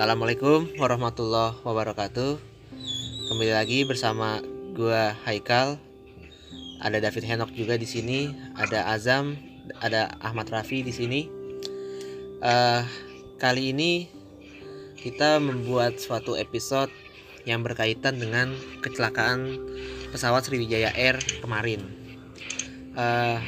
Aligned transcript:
Assalamualaikum 0.00 0.80
warahmatullahi 0.80 1.60
wabarakatuh. 1.60 2.40
Kembali 3.28 3.52
lagi 3.52 3.84
bersama 3.84 4.40
gua 4.72 5.12
Haikal. 5.28 5.76
Ada 6.80 7.04
David 7.04 7.28
Henok 7.28 7.52
juga 7.52 7.76
di 7.76 7.84
sini, 7.84 8.32
ada 8.56 8.88
Azam, 8.96 9.36
ada 9.76 10.08
Ahmad 10.24 10.48
Rafi 10.48 10.80
di 10.80 10.88
sini. 10.88 11.28
Eh, 12.40 12.82
kali 13.36 13.76
ini 13.76 14.08
kita 14.96 15.36
membuat 15.36 16.00
suatu 16.00 16.32
episode 16.32 16.88
yang 17.44 17.60
berkaitan 17.60 18.16
dengan 18.16 18.56
kecelakaan 18.80 19.60
pesawat 20.16 20.48
Sriwijaya 20.48 20.96
Air 20.96 21.20
kemarin. 21.44 21.84
Eh, 22.96 23.38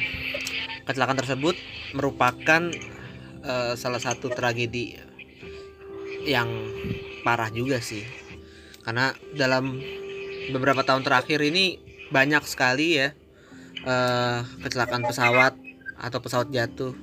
kecelakaan 0.84 1.16
tersebut 1.16 1.57
merupakan 1.96 2.69
eh, 3.41 3.73
salah 3.73 4.05
satu 4.05 4.29
tragedi 4.29 5.12
yang 6.27 6.49
parah 7.23 7.51
juga 7.51 7.79
sih. 7.79 8.05
Karena 8.83 9.15
dalam 9.35 9.79
beberapa 10.51 10.83
tahun 10.83 11.07
terakhir 11.07 11.39
ini 11.43 11.79
banyak 12.11 12.43
sekali 12.45 12.99
ya 12.99 13.09
eh, 13.87 14.41
kecelakaan 14.63 15.07
pesawat 15.07 15.55
atau 15.97 16.19
pesawat 16.19 16.51
jatuh 16.51 16.95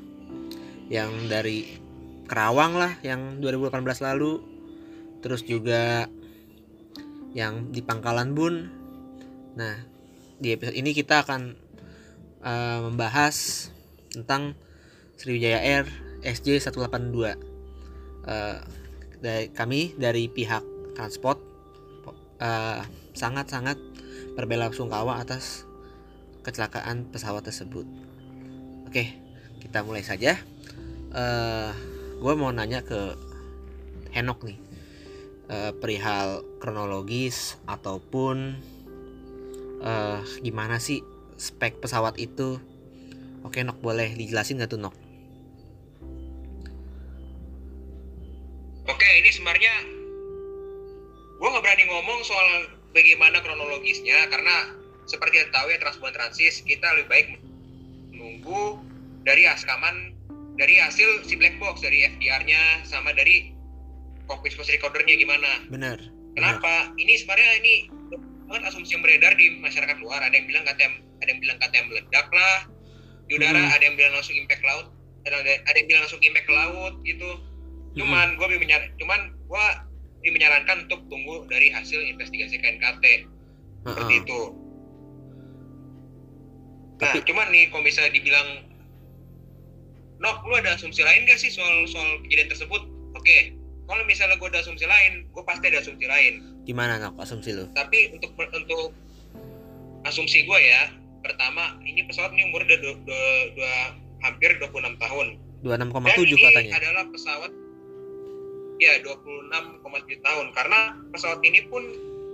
yang 0.91 1.09
dari 1.31 1.79
Kerawang 2.29 2.77
lah 2.77 2.93
yang 3.01 3.41
2018 3.41 3.81
lalu. 4.05 4.43
Terus 5.25 5.41
juga 5.41 6.05
yang 7.33 7.73
di 7.73 7.81
Pangkalan 7.81 8.37
Bun. 8.37 8.69
Nah 9.57 9.81
di 10.39 10.53
episode 10.53 10.77
ini 10.77 10.93
kita 10.93 11.25
akan 11.25 11.57
eh, 12.45 12.79
membahas 12.85 13.69
tentang 14.13 14.53
Sriwijaya 15.17 15.59
Air 15.59 15.85
SJ 16.21 16.69
182 16.69 17.59
Eh, 18.29 18.59
dari 19.19 19.51
kami 19.51 19.95
dari 19.99 20.31
pihak 20.31 20.95
transport 20.95 21.39
eh, 22.39 22.81
sangat-sangat 23.15 23.77
berbela 24.35 24.71
sungkawa 24.71 25.19
atas 25.19 25.67
kecelakaan 26.43 27.11
pesawat 27.11 27.43
tersebut. 27.43 27.83
Oke, 28.87 29.19
kita 29.59 29.83
mulai 29.83 30.01
saja. 30.01 30.39
Eh, 31.13 31.71
gue 32.19 32.33
mau 32.39 32.51
nanya 32.51 32.81
ke 32.81 33.15
Henok 34.09 34.47
nih, 34.47 34.59
eh, 35.51 35.71
perihal 35.77 36.41
kronologis 36.57 37.59
ataupun 37.69 38.57
eh, 39.79 40.19
gimana 40.43 40.79
sih 40.81 40.99
spek 41.39 41.79
pesawat 41.79 42.19
itu? 42.19 42.59
Oke, 43.47 43.63
Nok 43.63 43.79
boleh 43.79 44.11
dijelasin 44.15 44.59
nggak 44.59 44.75
tuh 44.75 44.81
Nok? 44.81 45.08
Oke, 48.89 49.09
ini 49.21 49.29
sebenarnya 49.29 49.73
gue 51.39 51.47
nggak 51.47 51.63
berani 51.63 51.85
ngomong 51.87 52.19
soal 52.25 52.73
bagaimana 52.91 53.37
kronologisnya 53.45 54.27
karena 54.33 54.73
seperti 55.05 55.45
yang 55.45 55.49
tahu 55.53 55.69
ya 55.69 55.77
Transbuan 55.77 56.11
Transis 56.11 56.65
kita 56.65 56.89
lebih 56.97 57.07
baik 57.07 57.27
menunggu 58.09 58.81
dari 59.23 59.45
askaman 59.45 60.17
dari 60.57 60.81
hasil 60.81 61.23
si 61.23 61.37
black 61.37 61.55
box 61.61 61.85
dari 61.85 62.09
FDR-nya 62.17 62.83
sama 62.83 63.13
dari 63.13 63.53
cockpit 64.25 64.57
voice 64.57 64.73
recordernya 64.73 65.15
gimana. 65.15 65.69
Bener. 65.69 65.97
Kenapa? 66.33 66.91
Ini 66.97 67.13
sebenarnya 67.21 67.51
ini 67.61 67.73
banget 68.49 68.73
asumsi 68.73 68.97
yang 68.97 69.05
beredar 69.05 69.37
di 69.37 69.61
masyarakat 69.61 69.97
luar. 70.01 70.25
Ada 70.25 70.33
yang 70.33 70.47
bilang 70.49 70.65
KTM, 70.65 70.93
ada 71.21 71.29
yang 71.29 71.41
bilang 71.41 71.57
KTM 71.61 71.85
meledak 71.93 72.27
lah 72.33 72.57
di 73.29 73.37
udara, 73.37 73.61
Hmm. 73.61 73.75
ada 73.77 73.83
yang 73.85 73.95
bilang 73.95 74.13
langsung 74.17 74.33
impact 74.33 74.63
laut, 74.65 74.89
ada, 75.29 75.37
ada 75.45 75.75
yang 75.77 75.87
bilang 75.87 76.01
langsung 76.05 76.21
impact 76.25 76.47
ke 76.49 76.53
laut 76.53 76.93
gitu. 77.05 77.31
Cuman 77.99 78.27
gue 78.39 78.45
lebih 78.47 78.61
menyaran, 78.63 78.87
cuman 78.95 79.19
gue 79.35 79.65
lebih 80.23 80.31
menyarankan 80.39 80.87
untuk 80.87 80.99
tunggu 81.11 81.43
dari 81.51 81.67
hasil 81.67 81.99
investigasi 81.99 82.55
KNKT 82.57 83.05
seperti 83.83 84.13
Heeh. 84.15 84.23
itu. 84.23 84.41
Nah, 86.99 87.15
Tapi- 87.15 87.23
cuman 87.23 87.47
nih 87.51 87.71
kalau 87.71 87.83
misalnya 87.83 88.11
dibilang 88.11 88.67
Nok, 90.19 90.51
lu 90.51 90.59
ada 90.59 90.75
asumsi 90.75 90.99
lain 90.99 91.23
gak 91.23 91.39
sih 91.39 91.47
soal 91.47 91.87
soal 91.87 92.19
kejadian 92.27 92.51
tersebut? 92.51 92.83
Oke, 93.15 93.55
kalau 93.87 94.03
misalnya 94.03 94.35
gue 94.35 94.51
ada 94.51 94.59
asumsi 94.59 94.83
lain, 94.83 95.23
gue 95.31 95.43
pasti 95.47 95.71
ada 95.71 95.79
asumsi 95.79 96.11
lain. 96.11 96.43
Gimana 96.67 96.99
Nok 96.99 97.23
asumsi 97.23 97.55
lu? 97.55 97.71
Tapi 97.71 98.11
untuk 98.11 98.35
untuk 98.35 98.91
asumsi 100.03 100.43
gue 100.43 100.59
ya, 100.59 100.91
pertama 101.23 101.79
ini 101.87 102.03
pesawat 102.03 102.35
ini 102.35 102.51
umur 102.51 102.67
udah, 102.67 102.77
dua, 102.83 102.93
dua, 103.07 103.25
dua, 103.55 103.75
hampir 104.19 104.59
26 104.59 104.99
tahun. 104.99 105.27
Dan 105.63 105.87
26,7 105.87 106.35
ini 106.35 106.43
katanya. 106.51 106.71
adalah 106.83 107.03
pesawat 107.07 107.51
ya 108.79 108.95
26,7 109.03 110.23
tahun 110.23 110.45
karena 110.55 110.79
pesawat 111.11 111.39
ini 111.43 111.67
pun 111.67 111.83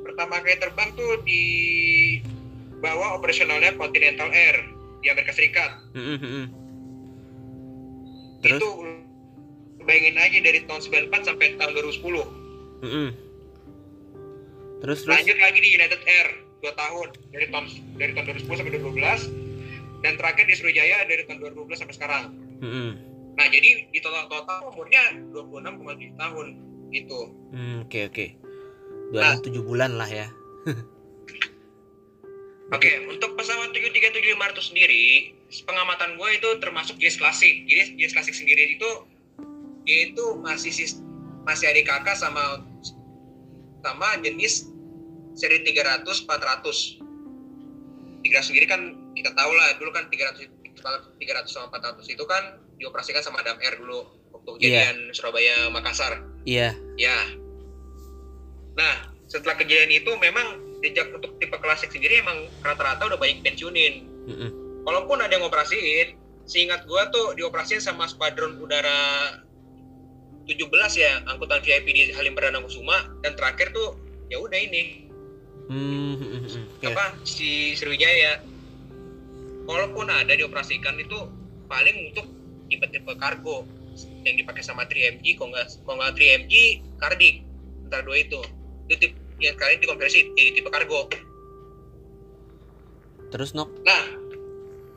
pertama 0.06 0.38
kali 0.45 0.56
terbang 0.61 0.89
tuh 0.94 1.17
di 1.25 1.44
bawah 2.79 3.17
operasionalnya 3.17 3.73
Continental 3.81 4.29
Air 4.29 4.61
di 5.01 5.09
Amerika 5.09 5.33
Serikat. 5.33 5.72
Mm-mm, 5.97 6.17
mm-mm. 6.22 6.45
Terus? 8.45 8.61
Itu 8.61 8.69
bayangin 9.81 10.22
aja 10.22 10.38
dari 10.45 10.59
tahun 10.69 10.81
94 11.09 11.28
sampai 11.33 11.57
tahun 11.57 11.72
2010. 11.73 12.85
Mm-mm. 12.85 13.09
Terus 14.85 14.97
terus. 15.01 15.09
Lanjut 15.09 15.38
lagi 15.41 15.59
di 15.66 15.69
United 15.73 16.01
Air 16.06 16.27
2 16.62 16.69
tahun 16.77 17.07
dari 17.33 17.45
tahun 17.50 17.66
dari 17.97 18.12
tahun 18.13 18.25
2010 18.45 18.59
sampai 18.62 18.72
2012 18.77 20.06
dan 20.06 20.13
terakhir 20.22 20.45
di 20.45 20.53
Sriwijaya 20.53 21.09
dari 21.09 21.25
tahun 21.25 21.41
2012 21.57 21.81
sampai 21.81 21.95
sekarang. 21.97 22.23
Mm-mm. 22.62 23.15
Nah, 23.35 23.47
jadi 23.51 23.91
di 23.91 24.00
total 24.00 24.31
total 24.31 24.72
umurnya 24.72 25.12
26,7 25.31 26.16
tahun 26.16 26.47
gitu. 26.90 27.19
Hmm, 27.51 27.75
Oke 27.84 28.07
oke. 28.07 28.25
Nah. 29.12 29.35
27 29.38 29.59
bulan 29.62 30.00
lah 30.00 30.09
ya. 30.09 30.28
Oke, 32.74 32.97
untuk 33.06 33.38
pesawat 33.38 33.69
737-500 33.78 34.74
sendiri, 34.74 35.38
pengamatan 35.69 36.18
gue 36.18 36.29
itu 36.34 36.50
termasuk 36.57 36.97
jenis 36.97 37.22
klasik. 37.22 37.62
Jadi 37.69 37.94
jenis 37.94 38.09
klasik 38.09 38.34
sendiri 38.34 38.74
itu 38.74 38.90
itu 39.85 40.25
masih 40.41 40.74
sis- 40.74 40.97
masih 41.45 41.69
ada 41.69 41.78
kakak 41.85 42.18
sama 42.18 42.66
sama 43.85 44.18
jenis 44.18 44.66
seri 45.38 45.62
300 45.62 46.25
400. 46.25 46.97
300 48.25 48.50
sendiri 48.50 48.66
kan 48.66 48.81
kita 49.13 49.29
tahu 49.38 49.51
lah 49.53 49.78
dulu 49.78 49.94
kan 49.94 50.09
300 50.09 50.50
300 51.22 51.45
sama 51.45 51.69
400 51.69 52.01
itu 52.09 52.25
kan 52.25 52.65
dioperasikan 52.75 53.22
sama 53.22 53.40
Adam 53.40 53.58
Air 53.59 53.75
dulu 53.75 54.03
waktu 54.31 54.52
Iya. 54.52 54.59
kejadian 54.59 54.97
Surabaya 55.12 55.56
Makassar. 55.69 56.13
Iya. 56.44 56.75
Ya. 56.96 57.18
Nah, 58.75 58.96
setelah 59.25 59.56
kejadian 59.56 59.91
itu 59.94 60.12
memang 60.18 60.59
jejak 60.80 61.09
untuk 61.12 61.40
tipe 61.40 61.56
klasik 61.58 61.90
sendiri 61.90 62.19
emang 62.19 62.46
rata-rata 62.62 63.08
udah 63.08 63.18
banyak 63.18 63.41
pensiunin. 63.41 64.06
Mm-mm. 64.28 64.50
Walaupun 64.84 65.18
ada 65.18 65.34
yang 65.34 65.47
ngoperasiin, 65.47 66.13
seingat 66.46 66.86
gua 66.86 67.09
tuh 67.09 67.34
dioperasiin 67.34 67.81
sama 67.81 68.06
skuadron 68.06 68.59
udara 68.59 69.34
17 70.46 70.62
ya, 70.94 71.25
angkutan 71.25 71.57
VIP 71.59 71.90
di 71.90 72.13
Halim 72.13 72.38
Perdana 72.38 72.62
Kusuma 72.62 73.02
dan 73.25 73.34
terakhir 73.34 73.74
tuh 73.74 73.97
ya 74.30 74.38
udah 74.38 74.57
ini 74.57 75.09
Hmm, 75.66 76.13
mm-mm. 76.22 76.46
Oke. 76.78 76.94
apa 76.94 77.18
si 77.25 77.74
Sriwijaya. 77.74 78.46
Walaupun 79.66 80.06
ada 80.06 80.30
dioperasikan 80.30 80.94
itu 81.02 81.18
paling 81.66 82.13
untuk 82.13 82.30
tipe-tipe 82.69 83.12
kargo 83.17 83.63
yang 84.27 84.35
dipakai 84.35 84.63
sama 84.65 84.83
3MG, 84.89 85.39
kalau 85.39 85.53
nggak 85.56 85.67
kalau 85.88 85.97
nggak 86.01 86.13
3MG, 86.19 86.53
Kardik 87.00 87.35
antara 87.88 88.01
dua 88.03 88.17
itu. 88.19 88.41
Itu 88.89 88.95
tipe 89.00 89.15
yang 89.39 89.56
kalian 89.59 89.83
dikonversi 89.83 90.31
jadi 90.35 90.51
tipe 90.56 90.69
kargo. 90.71 91.12
Terus 93.31 93.51
Nok. 93.51 93.67
Nah, 93.83 94.03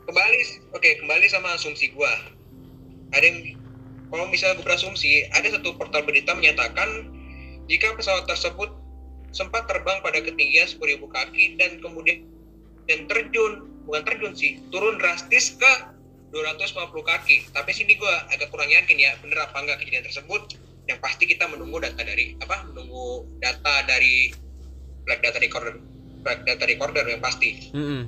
kembali, 0.07 0.39
oke 0.71 0.89
kembali 1.03 1.25
sama 1.27 1.59
asumsi 1.59 1.91
gua. 1.91 2.11
Ada 3.11 3.25
yang, 3.25 3.57
kalau 4.13 4.29
misalnya 4.29 4.61
gue 4.61 4.65
berasumsi, 4.69 5.25
ada 5.33 5.49
satu 5.49 5.73
portal 5.75 6.05
berita 6.05 6.37
menyatakan 6.37 7.09
jika 7.65 7.93
pesawat 7.97 8.29
tersebut 8.29 8.69
sempat 9.33 9.65
terbang 9.69 10.01
pada 10.01 10.21
ketinggian 10.21 10.65
10.000 10.65 11.05
kaki 11.05 11.57
dan 11.57 11.77
kemudian 11.81 12.25
dan 12.89 13.05
terjun, 13.05 13.69
bukan 13.85 14.01
terjun 14.05 14.33
sih, 14.33 14.57
turun 14.73 14.97
drastis 14.97 15.57
ke 15.57 15.73
250 16.29 16.65
kaki. 17.01 17.35
Tapi 17.49 17.71
sini 17.71 17.97
gua 17.97 18.25
agak 18.29 18.49
kurang 18.49 18.69
yakin 18.69 18.97
ya, 18.97 19.11
bener 19.19 19.41
apa 19.41 19.57
enggak 19.57 19.81
kejadian 19.81 20.05
tersebut. 20.05 20.41
Yang 20.85 20.99
pasti 21.01 21.23
kita 21.25 21.45
menunggu 21.45 21.77
data 21.79 22.01
dari 22.01 22.33
apa? 22.37 22.65
Menunggu 22.65 23.25
data 23.37 23.85
dari 23.85 24.33
flight 25.05 25.21
data 25.21 25.37
recorder, 25.37 25.73
flight 26.21 26.41
data 26.45 26.63
recorder 26.65 27.05
yang 27.05 27.21
pasti. 27.21 27.69
Mm-mm. 27.73 28.01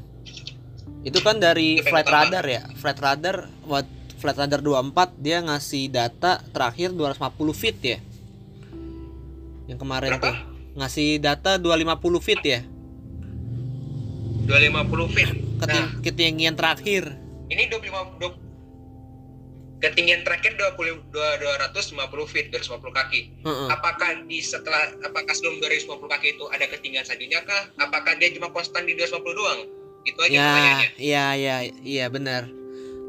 Itu 1.02 1.22
kan 1.22 1.42
dari 1.42 1.82
Itu 1.82 1.90
flight 1.90 2.06
pertama. 2.06 2.30
radar 2.30 2.46
ya. 2.46 2.62
Flight 2.78 3.00
radar 3.02 3.38
buat 3.66 3.86
flight 4.18 4.38
radar 4.38 4.62
24 4.62 5.18
dia 5.18 5.42
ngasih 5.42 5.90
data 5.90 6.42
terakhir 6.54 6.94
250 6.94 7.54
feet 7.58 7.78
ya. 7.82 7.98
Yang 9.66 9.80
kemarin 9.82 10.10
Berapa? 10.18 10.26
tuh 10.30 10.36
ngasih 10.78 11.10
data 11.18 11.58
250 11.58 12.22
feet 12.22 12.42
ya. 12.46 12.62
250 14.46 15.16
feet. 15.16 15.30
Keting 15.62 15.86
Nah, 15.86 15.88
ketinggian 16.02 16.56
terakhir. 16.58 17.04
Ini 17.52 17.68
25 17.68 17.92
dua- 18.18 18.40
ketinggian 19.82 20.22
terakhir 20.22 20.54
20 20.56 21.02
dua- 21.10 21.38
250 21.38 21.98
feet 22.24 22.48
250 22.50 22.94
kaki. 22.94 23.22
Heeh. 23.42 23.68
apakah 23.68 24.24
di 24.24 24.38
setelah 24.40 24.78
apakah 25.02 25.34
sebelum 25.34 25.58
250 25.58 26.06
kaki 26.08 26.28
itu 26.32 26.46
ada 26.48 26.66
ketinggian 26.66 27.02
selanjutnya 27.02 27.42
kah? 27.42 27.64
Apakah 27.80 28.14
dia 28.16 28.30
cuma 28.32 28.50
konstan 28.50 28.86
di 28.86 28.94
250 28.94 29.34
doang? 29.34 29.60
Itu 30.04 30.20
aja 30.20 30.32
ya 30.32 30.46
pertanyaannya. 30.48 30.90
iya 30.98 31.26
iya 31.36 31.56
iya 31.82 32.06
benar. 32.08 32.46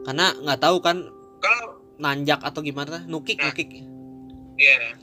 Karena 0.03 0.33
nggak 0.35 0.61
tahu 0.61 0.77
kan 0.81 0.97
kalau 1.39 1.67
nanjak 1.99 2.41
atau 2.41 2.61
gimana 2.61 3.05
nukik 3.07 3.37
Nah. 3.37 3.49
nukik. 3.49 3.69
Ya 4.57 4.97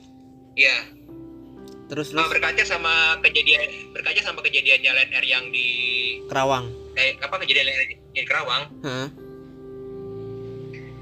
ya 0.55 0.75
terus 1.87 2.11
Nah, 2.11 2.21
terus? 2.23 2.33
berkaca 2.33 2.63
sama 2.63 2.93
kejadian 3.19 3.93
berkaca 3.93 4.21
sama 4.21 4.41
kejadiannya 4.41 4.89
Lion 4.91 5.11
Air 5.11 5.25
yang 5.27 5.45
di 5.49 5.67
Kerawang. 6.25 6.65
Kayak 6.93 7.21
apa 7.23 7.35
kejadian 7.39 7.65
Lion 7.65 7.77
Air 7.79 7.89
di 8.09 8.21
Kerawang? 8.23 8.63
Heeh. 8.81 9.07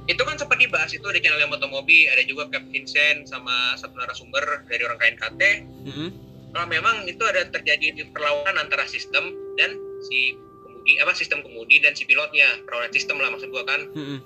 Itu 0.07 0.21
kan 0.23 0.39
sempat 0.39 0.55
dibahas 0.55 0.95
itu 0.95 1.03
ada 1.03 1.19
channel 1.19 1.43
yang 1.43 1.51
motomobi 1.51 2.07
ada 2.07 2.23
juga 2.23 2.47
Cap 2.47 2.63
Vincent 2.71 3.27
sama 3.27 3.75
satu 3.75 3.91
narasumber 3.99 4.63
dari 4.71 4.87
orang 4.87 4.99
KNKT 5.03 5.41
Mm-mm. 5.83 6.09
kalau 6.55 6.67
memang 6.71 7.03
itu 7.11 7.19
ada 7.27 7.43
terjadi 7.51 7.91
di 7.91 8.03
perlawanan 8.15 8.55
antara 8.63 8.87
sistem 8.87 9.35
dan 9.59 9.75
si 10.07 10.39
kemudi 10.63 10.93
apa 11.03 11.11
sistem 11.11 11.43
kemudi 11.43 11.83
dan 11.83 11.91
si 11.91 12.07
pilotnya 12.07 12.47
perlawanan 12.63 12.95
sistem 12.95 13.19
lah 13.19 13.35
maksud 13.35 13.51
gua 13.51 13.67
kan 13.67 13.81
Mm-mm. 13.91 14.19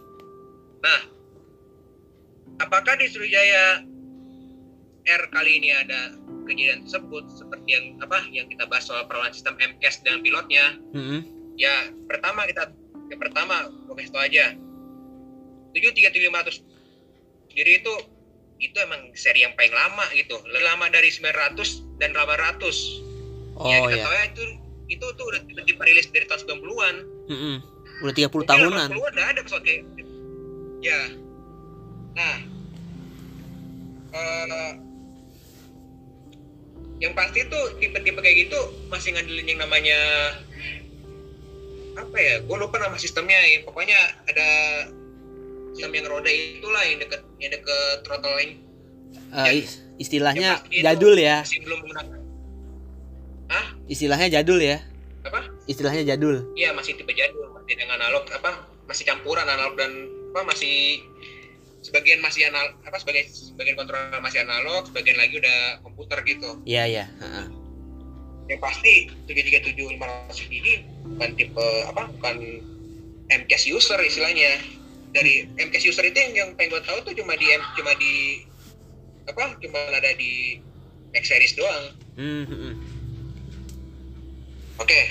apakah 2.62 2.94
di 3.02 3.10
Sriwijaya 3.10 3.82
R 5.02 5.24
kali 5.34 5.52
ini 5.58 5.74
ada 5.74 6.14
kejadian 6.46 6.86
tersebut 6.86 7.26
seperti 7.34 7.70
yang 7.74 7.86
apa 8.06 8.22
yang 8.30 8.46
kita 8.46 8.70
bahas 8.70 8.86
soal 8.86 9.02
perlawanan 9.10 9.34
sistem 9.34 9.58
MCAS 9.58 10.06
dan 10.06 10.22
pilotnya 10.22 10.78
Mm-mm. 10.94 11.26
ya 11.58 11.90
pertama 12.06 12.46
kita 12.46 12.70
yang 13.10 13.18
pertama 13.18 13.66
gue 13.90 13.96
kasih 13.98 14.14
tau 14.14 14.22
aja 14.22 14.54
73700 15.74 17.52
sendiri 17.52 17.72
itu 17.84 17.94
itu 18.62 18.78
emang 18.78 19.10
seri 19.18 19.42
yang 19.42 19.58
paling 19.58 19.74
lama 19.74 20.06
gitu. 20.14 20.38
Lebih 20.46 20.64
lama 20.66 20.86
dari 20.94 21.10
900 21.10 21.98
dan 21.98 22.14
800 22.14 23.60
oh 23.62 23.68
ya 23.68 23.78
kita 23.86 23.94
ya 23.94 24.04
tahu 24.06 24.14
ya 24.14 24.24
itu 24.32 24.44
itu 24.92 25.06
tuh 25.16 25.26
udah 25.32 25.40
dirilis 25.46 26.08
dari 26.12 26.26
tahun 26.28 26.42
90-an 26.62 26.96
Mm-mm. 27.32 27.56
udah 28.04 28.14
30 28.14 28.28
Mungkin 28.28 28.50
tahunan. 28.50 28.88
80-an 28.92 29.14
udah 29.14 29.26
ada 29.30 29.40
pesawat 29.46 29.64
kayak 29.64 29.82
ya. 30.82 31.00
Nah. 32.18 32.38
Eh, 34.12 34.72
yang 37.02 37.18
pasti 37.18 37.48
tuh 37.50 37.80
tipe-tipe 37.82 38.20
kayak 38.22 38.46
gitu 38.46 38.60
masih 38.92 39.16
ngandelin 39.16 39.48
yang 39.56 39.60
namanya 39.64 39.98
apa 41.98 42.18
ya 42.20 42.36
gue 42.46 42.58
lupa 42.60 42.78
nama 42.78 43.00
sistemnya 43.00 43.40
ya. 43.42 43.64
Pokoknya 43.66 43.98
ada 44.30 44.50
yang 45.74 46.06
roda 46.06 46.28
itulah 46.28 46.84
yang 46.84 47.00
deket 47.00 47.22
yang 47.38 47.52
deket 47.52 47.96
throttle 48.04 48.36
line 48.36 48.60
Eh, 49.32 49.64
is- 49.64 49.80
istilahnya 49.98 50.60
jadul 50.68 51.16
ya. 51.16 51.44
masih 51.44 51.64
belum 51.64 51.80
menggunakan. 51.82 52.20
Istilahnya 53.88 54.28
jadul 54.32 54.60
ya. 54.60 54.80
Apa? 55.22 55.52
Istilahnya 55.68 56.04
jadul. 56.08 56.48
Iya 56.56 56.72
masih 56.72 56.96
tipe 56.96 57.12
jadul 57.12 57.52
masih 57.52 57.76
dengan 57.76 58.00
analog 58.00 58.24
apa 58.32 58.64
masih 58.88 59.04
campuran 59.04 59.44
analog 59.44 59.76
dan 59.76 59.92
apa 60.32 60.48
masih 60.48 61.04
sebagian 61.82 62.20
masih 62.20 62.48
analog 62.48 62.76
apa 62.82 62.98
sebagian 62.98 63.28
sebagian 63.28 63.76
kontrol 63.76 64.00
masih 64.20 64.42
analog 64.42 64.88
sebagian 64.88 65.16
lagi 65.16 65.36
udah 65.38 65.58
komputer 65.82 66.18
gitu. 66.24 66.50
Iya 66.64 66.84
iya 66.88 67.06
Heeh. 67.20 67.46
yang 68.48 68.60
pasti 68.60 69.08
737 69.28 69.76
500 69.96 70.48
ini 70.50 70.74
bukan 71.08 71.30
tipe 71.36 71.68
apa 71.88 72.04
bukan 72.12 72.36
MCAS 73.30 73.64
user 73.66 74.00
istilahnya 74.02 74.60
dari 75.12 75.48
MCAS 75.56 75.84
user 75.86 76.06
itu 76.08 76.18
yang 76.18 76.34
yang 76.34 76.50
pengen 76.56 76.76
gue 76.76 76.84
tahu 76.84 77.00
tuh 77.04 77.14
cuma 77.16 77.36
di 77.36 77.48
M- 77.52 77.72
cuma 77.76 77.92
di 77.96 78.44
apa 79.28 79.56
cuma 79.60 79.80
ada 79.92 80.12
di 80.16 80.60
X 81.12 81.24
series 81.28 81.56
doang 81.56 81.96
Mm, 82.12 82.44
mm-mm. 82.44 82.74
Oke. 84.76 85.02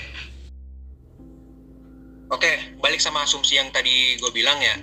Oke, 2.29 2.51
balik 2.77 3.01
sama 3.01 3.25
asumsi 3.25 3.57
yang 3.57 3.73
tadi 3.73 4.21
gue 4.21 4.29
bilang 4.29 4.61
ya. 4.61 4.77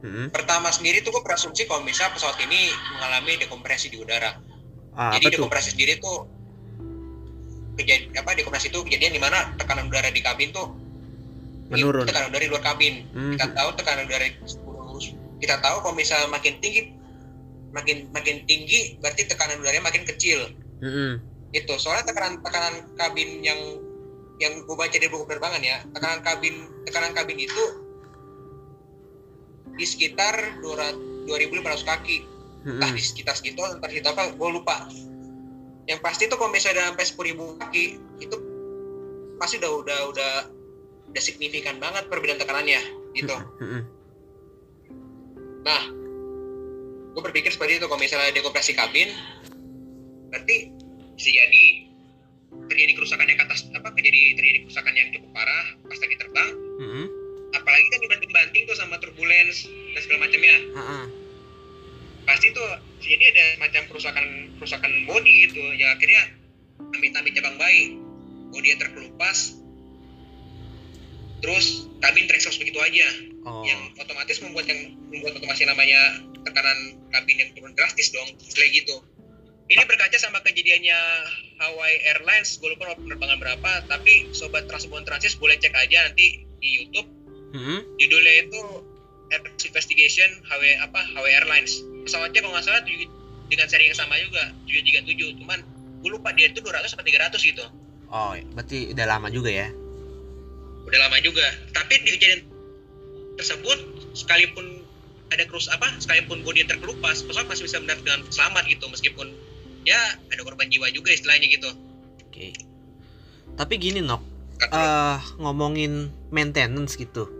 Mm-mm. 0.00 0.32
Pertama 0.32 0.72
sendiri 0.72 1.04
tuh 1.04 1.12
gue 1.12 1.20
berasumsi 1.20 1.68
kalau 1.68 1.84
misalnya 1.84 2.16
pesawat 2.16 2.40
ini 2.40 2.72
mengalami 2.96 3.36
dekompresi 3.36 3.92
di 3.92 4.00
udara. 4.00 4.32
ah, 4.96 5.12
Jadi 5.12 5.28
tuh 5.28 5.32
dekompresi 5.44 5.76
sendiri 5.76 6.00
tuh 6.00 6.24
kejadian 7.76 8.16
apa 8.16 8.32
dekompresi 8.32 8.72
itu 8.72 8.80
kejadian 8.88 9.12
di 9.12 9.20
mana 9.20 9.52
tekanan 9.60 9.92
udara 9.92 10.08
di 10.08 10.24
kabin 10.24 10.56
tuh 10.56 10.79
menurun 11.70 12.04
tekanan 12.04 12.28
udara 12.34 12.42
di 12.42 12.50
luar 12.50 12.62
kabin. 12.66 12.94
Mm, 13.14 13.32
Kita 13.38 13.46
tahu 13.54 13.68
tekanan 13.78 14.04
udara 14.10 14.26
kita 15.40 15.56
tahu 15.64 15.76
kalau 15.80 15.94
misalnya 15.96 16.28
makin 16.28 16.60
tinggi 16.60 16.92
makin 17.72 18.10
makin 18.12 18.44
tinggi 18.44 19.00
berarti 19.00 19.24
tekanan 19.24 19.62
udaranya 19.62 19.88
makin 19.88 20.04
kecil. 20.04 20.52
mm-mm. 20.84 21.20
itu 21.50 21.74
soalnya 21.82 22.08
tekanan 22.08 22.38
tekanan 22.44 22.74
kabin 22.94 23.42
yang 23.42 23.58
yang 24.40 24.64
gue 24.64 24.76
baca 24.76 24.96
di 24.96 25.08
buku 25.10 25.28
penerbangan 25.28 25.60
ya 25.60 25.82
tekanan 25.92 26.20
kabin 26.24 26.54
tekanan 26.88 27.12
kabin 27.12 27.36
itu 27.36 27.64
di 29.76 29.84
sekitar 29.84 30.60
200 30.64 31.28
2500 31.28 31.84
kaki 31.84 32.16
entah 32.64 32.88
Mm-mm. 32.88 32.96
di 32.96 33.02
sekitar 33.02 33.34
segitu 33.36 33.60
entah 33.64 33.88
segitu 33.88 34.08
apa 34.08 34.32
gue 34.32 34.48
lupa 34.52 34.88
yang 35.88 36.00
pasti 36.04 36.28
tuh 36.28 36.36
kalau 36.38 36.52
misalnya 36.54 36.86
udah 36.86 36.86
sampai 36.94 37.34
10.000 37.34 37.60
kaki 37.64 37.84
itu 38.22 38.36
pasti 39.40 39.54
udah 39.58 39.72
udah 39.80 39.98
udah 40.12 40.32
udah 41.10 41.22
signifikan 41.22 41.82
banget 41.82 42.06
perbedaan 42.06 42.38
tekanannya 42.38 42.80
gitu. 43.18 43.34
Nah, 45.60 45.82
gue 47.12 47.22
berpikir 47.22 47.50
seperti 47.50 47.82
itu 47.82 47.86
kalau 47.90 48.00
misalnya 48.00 48.30
dekompresi 48.32 48.72
kabin, 48.72 49.10
berarti 50.30 50.70
bisa 51.18 51.30
jadi 51.34 51.64
terjadi 52.70 52.92
kerusakan 52.96 53.26
yang 53.30 53.38
atas 53.42 53.66
apa 53.74 53.88
terjadi 53.94 54.34
terjadi 54.34 54.58
kerusakan 54.66 54.94
yang 54.94 55.08
cukup 55.14 55.30
parah 55.34 55.66
pas 55.86 55.98
lagi 55.98 56.16
terbang 56.18 56.50
Mm-mm. 56.82 57.06
apalagi 57.54 57.86
kan 57.94 58.00
dibanting-banting 58.02 58.62
tuh 58.66 58.76
sama 58.78 58.98
turbulence 58.98 59.66
dan 59.68 60.00
segala 60.02 60.26
macamnya 60.26 60.56
Ah-ah. 60.74 61.04
pasti 62.26 62.50
tuh 62.50 62.70
jadi 62.98 63.24
ada 63.34 63.44
semacam 63.58 63.82
kerusakan 63.90 64.26
kerusakan 64.58 64.92
body 65.06 65.34
gitu 65.50 65.62
ya 65.78 65.94
akhirnya 65.94 66.22
amit-amit 66.98 67.32
cabang 67.38 67.56
bayi 67.58 67.98
body 68.50 68.66
yang 68.74 68.80
terkelupas 68.82 69.38
terus 71.40 71.88
kabin 72.04 72.28
terekspos 72.28 72.60
begitu 72.60 72.78
aja. 72.80 73.08
Oh. 73.48 73.64
Yang 73.64 73.96
otomatis 73.96 74.36
membuat 74.44 74.68
yang 74.68 74.96
membuat 75.08 75.40
otomasi 75.40 75.64
namanya 75.64 76.20
tekanan 76.44 77.00
kabin 77.12 77.36
yang 77.40 77.50
turun 77.56 77.72
drastis 77.76 78.12
dong 78.12 78.28
setelah 78.40 78.70
gitu. 78.72 78.96
Ini 79.70 79.86
berkaca 79.86 80.18
sama 80.18 80.42
kejadiannya 80.42 80.98
Hawaii 81.62 82.02
Airlines 82.10 82.58
gue 82.58 82.74
lupa 82.74 82.90
penerbangan 82.98 83.38
berapa 83.38 83.70
tapi 83.86 84.26
sobat 84.34 84.66
Transbon 84.66 85.06
Transis 85.06 85.38
boleh 85.38 85.54
cek 85.56 85.72
aja 85.74 86.10
nanti 86.10 86.42
di 86.60 86.68
YouTube. 86.80 87.08
Mm-mm. 87.50 87.82
judulnya 87.98 88.46
itu 88.46 88.60
Airlines 89.34 89.62
Investigation 89.66 90.30
Hawaii 90.46 90.78
apa 90.78 91.02
Hawaii 91.18 91.34
Airlines. 91.34 91.82
Pesawatnya 92.06 92.46
kalau 92.46 92.54
nggak 92.54 92.66
salah 92.66 92.82
dengan 93.50 93.66
seri 93.66 93.90
yang 93.90 93.98
sama 93.98 94.14
juga 94.22 94.54
737 94.70 95.42
cuman 95.42 95.58
gue 96.00 96.10
lupa 96.14 96.30
dia 96.30 96.46
itu 96.46 96.62
200 96.62 96.86
sampai 96.86 97.10
300 97.10 97.42
gitu. 97.42 97.64
Oh 98.10 98.34
berarti 98.54 98.94
udah 98.94 99.06
lama 99.06 99.30
juga 99.30 99.50
ya 99.50 99.70
udah 100.86 100.98
lama 101.06 101.16
juga. 101.20 101.44
Tapi 101.74 102.00
di 102.04 102.10
kejadian 102.16 102.42
tersebut 103.36 103.78
sekalipun 104.14 104.84
ada 105.30 105.46
krus 105.46 105.70
apa 105.70 105.86
sekalipun 106.02 106.42
bodi 106.42 106.66
terkelupas 106.66 107.22
pesawat 107.22 107.46
masih 107.46 107.70
bisa 107.70 107.78
mendarat 107.78 108.02
dengan 108.02 108.20
selamat 108.34 108.66
gitu 108.66 108.84
meskipun 108.90 109.30
ya 109.86 109.96
ada 110.28 110.42
korban 110.42 110.66
jiwa 110.68 110.90
juga 110.90 111.14
istilahnya 111.14 111.46
gitu. 111.48 111.70
Oke. 112.26 112.52
Tapi 113.54 113.74
gini 113.78 114.02
nok. 114.02 114.22
Eh 114.60 115.18
ngomongin 115.40 116.12
maintenance 116.28 116.98
gitu. 117.00 117.30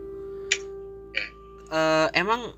Ya. 1.13 1.27
eh 1.71 2.09
emang 2.17 2.55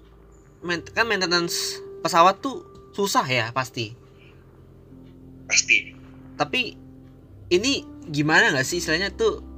kan 0.95 1.09
maintenance 1.09 1.83
pesawat 2.05 2.39
tuh 2.39 2.63
susah 2.95 3.25
ya 3.27 3.51
pasti. 3.51 3.97
Pasti. 5.49 5.97
Tapi 6.39 6.77
ini 7.53 7.85
gimana 8.09 8.55
nggak 8.55 8.67
sih 8.67 8.79
istilahnya 8.79 9.13
tuh 9.13 9.52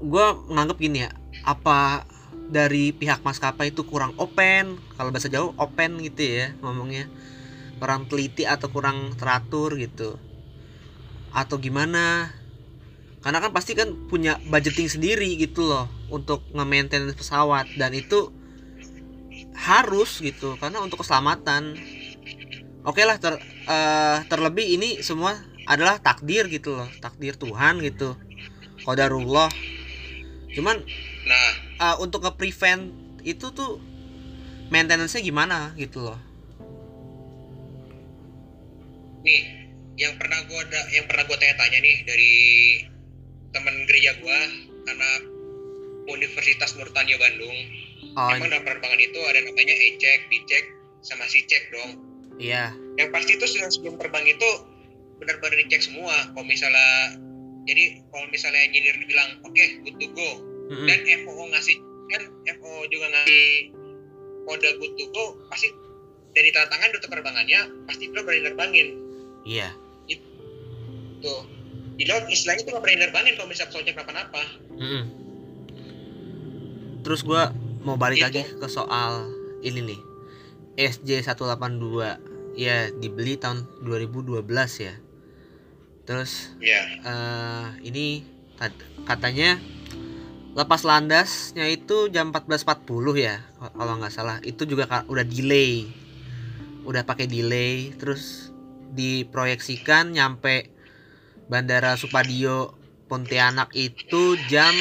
gue 0.00 0.26
menganggap 0.48 0.76
gini 0.80 1.04
ya 1.04 1.10
apa 1.44 2.08
dari 2.50 2.90
pihak 2.90 3.22
maskapai 3.22 3.70
itu 3.70 3.86
kurang 3.86 4.12
open 4.18 4.74
kalau 4.98 5.14
bahasa 5.14 5.30
jauh 5.30 5.54
open 5.56 6.02
gitu 6.02 6.20
ya 6.26 6.46
ngomongnya. 6.60 7.06
Kurang 7.80 8.10
teliti 8.10 8.44
atau 8.44 8.68
kurang 8.68 9.16
teratur 9.16 9.78
gitu. 9.80 10.20
Atau 11.32 11.62
gimana? 11.62 12.28
Karena 13.24 13.40
kan 13.40 13.54
pasti 13.54 13.72
kan 13.72 13.88
punya 14.10 14.36
budgeting 14.50 14.90
sendiri 14.90 15.38
gitu 15.40 15.64
loh 15.64 15.88
untuk 16.12 16.44
nge-maintain 16.52 17.08
pesawat. 17.14 17.70
Dan 17.78 17.96
itu 17.96 18.34
harus 19.56 20.20
gitu 20.20 20.58
karena 20.60 20.82
untuk 20.84 21.00
keselamatan. 21.00 21.78
Oke 22.84 23.04
lah 23.04 23.16
ter, 23.16 23.40
eh, 23.68 24.18
terlebih 24.28 24.76
ini 24.76 25.00
semua 25.00 25.36
adalah 25.68 26.00
takdir 26.00 26.48
gitu 26.50 26.76
loh 26.76 26.88
takdir 27.00 27.38
Tuhan 27.38 27.80
gitu. 27.80 28.18
Qadarullah 28.84 29.52
cuman 30.56 30.82
nah. 31.26 31.52
uh, 31.78 31.96
untuk 32.02 32.26
nge-prevent 32.26 32.90
itu 33.22 33.52
tuh 33.54 33.78
maintenance-nya 34.70 35.20
gimana 35.20 35.74
gitu 35.76 36.02
loh. 36.02 36.18
Nih 39.26 39.42
yang 40.00 40.16
pernah 40.16 40.40
gua 40.48 40.64
ada 40.64 40.80
yang 40.94 41.04
pernah 41.10 41.28
gua 41.28 41.36
tanya-tanya 41.36 41.78
nih 41.84 41.96
dari 42.08 42.34
teman 43.52 43.74
gereja 43.84 44.16
gua 44.22 44.38
anak 44.88 45.20
Universitas 46.08 46.74
Nurtanio 46.78 47.20
Bandung. 47.20 47.58
Oh 48.16 48.32
emang 48.32 48.50
dalam 48.50 48.64
penerbangan 48.66 49.00
itu 49.00 49.20
ada 49.22 49.38
namanya 49.44 49.74
e-check, 49.76 50.26
dicek, 50.32 50.64
sama 51.04 51.28
si 51.28 51.44
cek 51.46 51.70
dong. 51.70 51.90
Iya. 52.40 52.72
Yang 52.96 53.08
pasti 53.12 53.30
itu 53.36 53.46
sebelum 53.46 54.00
terbang 54.00 54.24
itu 54.26 54.50
benar-benar 55.20 55.60
dicek 55.68 55.84
semua. 55.84 56.32
Kalau 56.32 56.46
misalnya 56.48 57.20
jadi 57.64 57.84
kalau 58.08 58.26
misalnya 58.28 58.60
engineer 58.64 58.96
bilang 59.04 59.40
oke 59.42 59.64
good 59.84 59.96
to 59.96 60.08
go. 60.12 60.30
Mm-mm. 60.70 60.86
dan 60.86 60.98
FOO 61.26 61.50
ngasih 61.50 61.76
kan 62.08 62.22
FOO 62.56 62.86
juga 62.86 63.06
ngasih 63.10 63.74
kode 64.46 64.68
good 64.78 64.94
to 64.94 65.04
go 65.10 65.24
pasti 65.48 65.66
dari 66.30 66.54
tanda 66.54 66.70
tangan 66.70 66.94
untuk 66.94 67.10
penerbangannya 67.10 67.60
pasti 67.84 68.06
lo 68.06 68.22
berani 68.22 68.46
terbangin 68.46 68.88
iya. 69.42 69.74
Tuh 71.20 71.42
di 71.98 72.08
laut 72.08 72.24
istilahnya 72.26 72.64
tuh 72.64 72.72
nggak 72.72 72.80
berani 72.80 73.00
terbangin 73.02 73.32
kalau 73.34 73.48
misalnya 73.50 73.68
pesawatnya 73.68 73.92
kenapa-napa. 73.92 74.42
Mm-mm. 74.72 75.02
terus 77.02 77.20
gua 77.20 77.50
mau 77.82 77.96
balik 77.96 78.20
Gitu. 78.20 78.26
lagi 78.26 78.42
ke 78.56 78.66
soal 78.68 79.28
ini 79.60 79.80
nih. 79.84 80.00
SJ 80.78 81.26
182 81.26 82.56
ya 82.56 82.88
dibeli 82.90 83.36
tahun 83.36 83.64
2012 83.84 84.40
ya 84.80 84.94
terus 86.10 86.50
ya 86.58 86.82
eh 87.06 87.66
ini 87.86 88.26
kat- 88.58 89.06
katanya 89.06 89.62
lepas 90.58 90.82
landasnya 90.82 91.70
itu 91.70 92.10
jam 92.10 92.34
14.40 92.34 93.14
ya 93.14 93.38
kalau 93.78 93.94
nggak 94.02 94.12
salah. 94.12 94.42
Itu 94.42 94.66
juga 94.66 95.06
udah 95.06 95.22
delay. 95.22 95.86
Udah 96.82 97.06
pakai 97.06 97.30
delay 97.30 97.94
terus 97.94 98.50
diproyeksikan 98.90 100.10
nyampe 100.10 100.74
Bandara 101.46 101.94
Supadio 101.94 102.74
Pontianak 103.06 103.74
itu 103.74 104.38
jam 104.50 104.74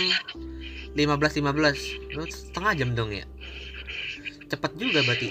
15.15 0.97 2.13
terus 2.13 2.49
setengah 2.49 2.73
jam 2.73 2.89
dong 2.97 3.13
ya? 3.13 3.25
Cepet 4.49 4.71
juga 4.77 5.05
berarti. 5.05 5.29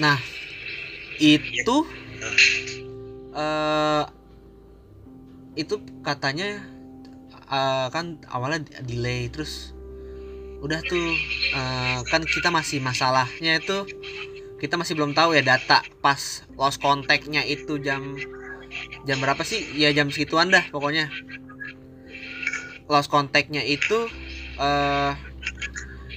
Nah 0.00 0.16
itu 1.20 1.76
eh 3.36 4.04
itu 5.56 5.80
katanya 6.04 6.62
eh, 7.48 7.86
kan 7.90 8.20
awalnya 8.28 8.62
delay 8.84 9.32
terus 9.32 9.72
udah 10.60 10.80
tuh 10.84 11.12
eh, 11.52 12.00
kan 12.08 12.22
kita 12.24 12.48
masih 12.52 12.80
masalahnya 12.80 13.60
itu 13.60 13.88
kita 14.56 14.80
masih 14.80 14.96
belum 14.96 15.12
tahu 15.12 15.36
ya 15.36 15.44
data 15.44 15.84
pas 16.00 16.44
lost 16.56 16.80
contactnya 16.80 17.44
itu 17.44 17.76
jam 17.80 18.16
jam 19.04 19.18
berapa 19.20 19.40
sih? 19.44 19.62
Ya 19.76 19.92
jam 19.92 20.08
segituan 20.08 20.48
dah 20.48 20.64
pokoknya. 20.72 21.12
Lost 22.88 23.12
contactnya 23.12 23.60
itu 23.66 24.08
eh 24.56 25.12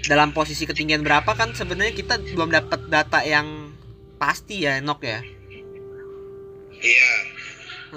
dalam 0.08 0.32
posisi 0.32 0.64
ketinggian 0.64 1.04
berapa 1.04 1.36
kan 1.36 1.52
sebenarnya 1.52 1.94
kita 1.94 2.16
belum 2.34 2.50
dapat 2.50 2.88
data 2.88 3.20
yang 3.28 3.76
pasti 4.16 4.64
ya 4.64 4.80
Nok 4.80 5.00
ya? 5.04 5.20
Iya. 6.80 7.12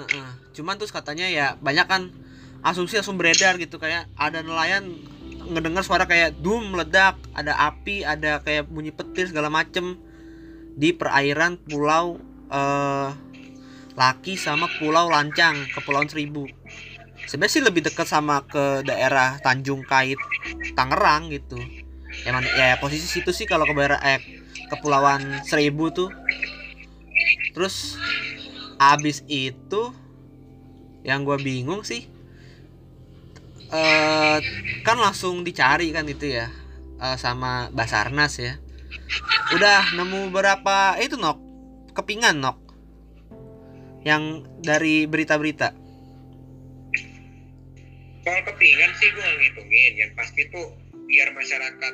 Heeh. 0.03 0.42
Cuman 0.53 0.77
terus 0.77 0.93
katanya 0.93 1.27
ya 1.27 1.57
banyak 1.59 1.85
kan 1.89 2.13
asumsi 2.63 2.95
langsung 3.01 3.19
beredar 3.19 3.59
gitu 3.59 3.75
kayak 3.75 4.07
ada 4.15 4.39
nelayan 4.39 4.87
ngedengar 5.51 5.83
suara 5.83 6.07
kayak 6.07 6.39
dum 6.39 6.71
meledak, 6.71 7.19
ada 7.35 7.57
api, 7.67 8.07
ada 8.07 8.39
kayak 8.39 8.71
bunyi 8.71 8.95
petir 8.95 9.27
segala 9.27 9.51
macem 9.51 9.99
di 10.79 10.95
perairan 10.95 11.59
pulau 11.59 12.17
eh 12.53 13.11
Laki 13.93 14.33
sama 14.41 14.65
Pulau 14.81 15.05
Lancang, 15.05 15.69
Kepulauan 15.69 16.09
Seribu. 16.09 16.49
Sebenarnya 17.29 17.53
sih 17.53 17.63
lebih 17.63 17.85
dekat 17.85 18.09
sama 18.09 18.41
ke 18.41 18.81
daerah 18.81 19.37
Tanjung 19.39 19.85
Kait, 19.85 20.17
Tangerang 20.73 21.29
gitu. 21.29 21.61
Emang 22.25 22.41
ya 22.45 22.77
posisi 22.81 23.05
situ 23.05 23.29
sih 23.29 23.45
kalau 23.45 23.69
ke 23.69 23.73
daerah 23.77 24.01
eh, 24.01 24.17
Kepulauan 24.73 25.45
Seribu 25.45 25.93
tuh. 25.93 26.09
Terus 27.53 28.01
abis 28.81 29.21
itu 29.29 29.93
yang 31.03 31.27
gue 31.27 31.35
bingung 31.39 31.83
sih 31.83 32.07
eh 33.73 34.37
kan 34.85 34.97
langsung 35.01 35.41
dicari 35.41 35.89
kan 35.89 36.05
itu 36.05 36.29
ya 36.29 36.47
eh, 37.01 37.17
sama 37.17 37.73
Basarnas 37.73 38.37
ya. 38.37 38.53
Udah 39.53 39.97
nemu 39.97 40.29
berapa 40.29 40.97
itu 41.01 41.17
nok 41.17 41.41
kepingan 41.97 42.37
nok 42.37 42.57
yang 44.05 44.45
dari 44.61 45.09
berita-berita. 45.09 45.73
Soal 48.23 48.41
kepingan 48.45 48.91
sih 49.01 49.09
gue 49.11 49.27
ngitungin 49.41 49.93
yang 49.99 50.11
pasti 50.15 50.47
tuh 50.53 50.69
biar 51.09 51.33
masyarakat 51.33 51.93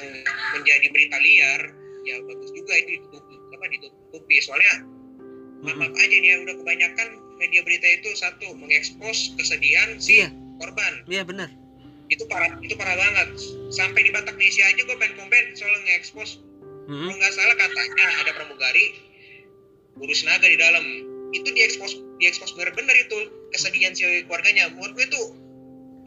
eh, 0.00 0.24
menjadi 0.56 0.86
berita 0.94 1.18
liar 1.18 1.60
ya 2.00 2.16
bagus 2.24 2.50
juga 2.56 2.72
itu 2.80 2.96
ditutupi 2.96 3.36
apa 3.52 3.64
ditutupi 3.68 4.36
soalnya 4.40 4.74
maaf 5.60 5.76
maaf 5.76 5.94
aja 5.96 6.16
nih 6.16 6.28
ya 6.32 6.36
udah 6.44 6.54
kebanyakan 6.60 7.08
media 7.36 7.60
berita 7.64 7.86
itu? 7.88 8.08
Satu 8.16 8.56
mengekspos 8.56 9.36
kesedihan 9.36 10.00
si 10.00 10.24
iya. 10.24 10.28
korban. 10.60 11.04
Iya 11.08 11.24
bener 11.24 11.50
itu 12.10 12.26
parah 12.26 12.50
itu 12.60 12.74
parah 12.74 12.98
banget. 12.98 13.28
Sampai 13.70 14.02
di 14.02 14.10
Batak 14.10 14.34
Nesia 14.34 14.66
aja 14.66 14.82
gue 14.82 14.96
pengen 14.98 15.14
komen 15.16 15.44
soal 15.54 15.72
ngekspos. 15.86 16.42
Mm-mm. 16.90 17.06
kalau 17.06 17.22
nggak 17.22 17.34
salah 17.38 17.54
katanya 17.54 18.06
ada 18.18 18.30
pramugari 18.34 18.98
urus 20.02 20.26
naga 20.26 20.44
di 20.44 20.58
dalam. 20.58 20.84
Itu 21.30 21.46
diekspos 21.54 21.94
diekspos 22.18 22.58
bener-bener 22.58 23.06
itu 23.06 23.30
kesedihan 23.54 23.94
si 23.94 24.02
keluarganya. 24.26 24.74
Menurut 24.74 24.98
gue 24.98 25.06
tuh 25.06 25.26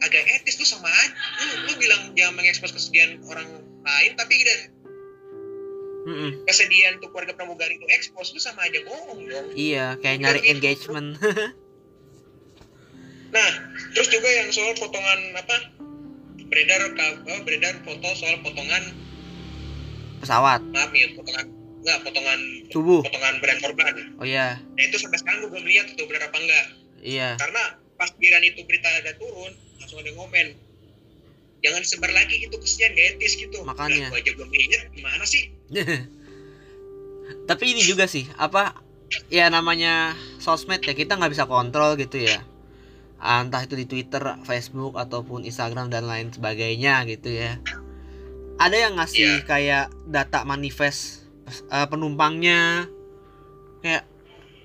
agak 0.04 0.20
etis 0.28 0.60
tuh 0.60 0.68
sama 0.68 0.92
aja. 0.92 1.16
Lu, 1.40 1.72
lu 1.72 1.80
bilang 1.80 2.12
jangan 2.12 2.36
mengekspos 2.36 2.76
kesedihan 2.76 3.16
orang 3.24 3.48
lain 3.80 4.12
tapi 4.20 4.36
dan 4.44 4.73
Mm-mm. 6.04 6.44
kesedihan 6.44 6.96
tuh 6.98 7.08
keluarga 7.08 7.32
pramugari 7.32 7.74
itu 7.74 7.86
ekspos 7.90 8.30
lu 8.30 8.38
sama 8.38 8.62
aja 8.62 8.80
bohong 8.84 9.24
dong. 9.24 9.46
Iya 9.52 9.96
kayak 9.98 10.20
nyari 10.20 10.40
Gitu. 10.40 10.50
engagement. 10.52 11.08
Nah 13.30 13.50
terus 13.90 14.08
juga 14.08 14.28
yang 14.30 14.48
soal 14.50 14.74
potongan 14.74 15.34
apa? 15.34 15.56
Beredar 16.46 16.86
apa, 16.86 17.34
beredar 17.42 17.82
foto 17.82 18.08
soal 18.14 18.38
potongan 18.40 18.94
pesawat. 20.20 20.62
Maaf 20.70 20.94
nih 20.94 21.18
potongan 21.18 21.46
enggak 21.82 21.98
potongan 22.00 22.40
tubuh. 22.70 23.02
potongan 23.02 23.34
brand 23.42 23.60
korban. 23.60 23.94
Oh 24.16 24.24
iya. 24.24 24.62
Nah 24.62 24.82
itu 24.82 24.96
sampai 24.96 25.18
sekarang 25.18 25.42
gue 25.42 25.50
belum 25.50 25.66
lihat 25.66 25.86
itu 25.90 26.02
benar 26.06 26.30
apa 26.30 26.38
enggak. 26.38 26.66
Iya. 27.02 27.28
Karena 27.36 27.62
pas 27.94 28.10
biran 28.14 28.42
itu 28.42 28.62
berita 28.62 28.88
ada 28.88 29.12
turun 29.18 29.50
langsung 29.76 29.98
ada 29.98 30.10
ngomen. 30.14 30.48
Jangan 31.58 31.80
disebar 31.80 32.12
lagi 32.12 32.38
gitu 32.38 32.54
kesian 32.54 32.92
gak 32.92 33.16
etis 33.16 33.34
gitu. 33.34 33.58
Makanya. 33.64 34.06
nah, 34.06 34.10
gua 34.12 34.20
aja 34.20 34.30
belum 34.30 34.50
lihat 34.52 34.82
gimana 34.92 35.24
sih 35.24 35.48
tapi 37.48 37.76
ini 37.76 37.82
juga 37.84 38.04
sih 38.08 38.28
apa 38.36 38.76
ya 39.28 39.48
namanya 39.52 40.16
sosmed 40.40 40.80
ya 40.82 40.92
kita 40.92 41.16
nggak 41.16 41.32
bisa 41.32 41.44
kontrol 41.46 41.94
gitu 41.96 42.20
ya. 42.20 42.42
Ah, 43.24 43.40
entah 43.40 43.64
itu 43.64 43.72
di 43.72 43.88
Twitter, 43.88 44.20
Facebook 44.44 45.00
ataupun 45.00 45.48
Instagram 45.48 45.88
dan 45.88 46.04
lain 46.04 46.28
sebagainya 46.28 47.08
gitu 47.08 47.32
ya. 47.32 47.56
Ada 48.60 48.76
yang 48.76 49.00
ngasih 49.00 49.40
Iya. 49.40 49.46
kayak 49.48 49.86
data 50.04 50.44
manifest 50.44 51.24
eh, 51.72 51.86
penumpangnya. 51.88 52.84
Kayak 53.80 54.04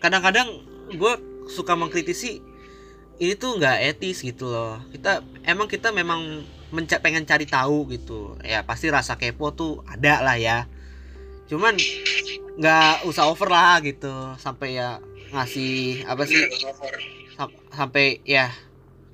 kadang-kadang 0.03 0.59
gue 0.91 1.13
suka 1.47 1.79
mengkritisi 1.79 2.43
ini 3.19 3.33
tuh 3.39 3.59
nggak 3.59 3.95
etis 3.95 4.27
gitu 4.27 4.51
loh. 4.51 4.79
Kita 4.91 5.23
emang 5.47 5.71
kita 5.71 5.95
memang 5.95 6.43
menca- 6.75 6.99
pengen 6.99 7.23
cari 7.23 7.47
tahu 7.47 7.87
gitu. 7.95 8.35
Ya 8.43 8.67
pasti 8.67 8.91
rasa 8.91 9.15
kepo 9.15 9.55
tuh 9.55 9.87
ada 9.87 10.19
lah 10.19 10.35
ya 10.35 10.67
cuman 11.49 11.73
nggak 12.59 13.09
usah 13.09 13.27
over 13.27 13.49
lah 13.49 13.81
gitu. 13.81 14.11
Sampai 14.37 14.77
ya 14.77 15.01
ngasih 15.33 16.05
apa 16.05 16.23
sih? 16.29 16.37
Sampai 17.73 18.21
ya 18.23 18.53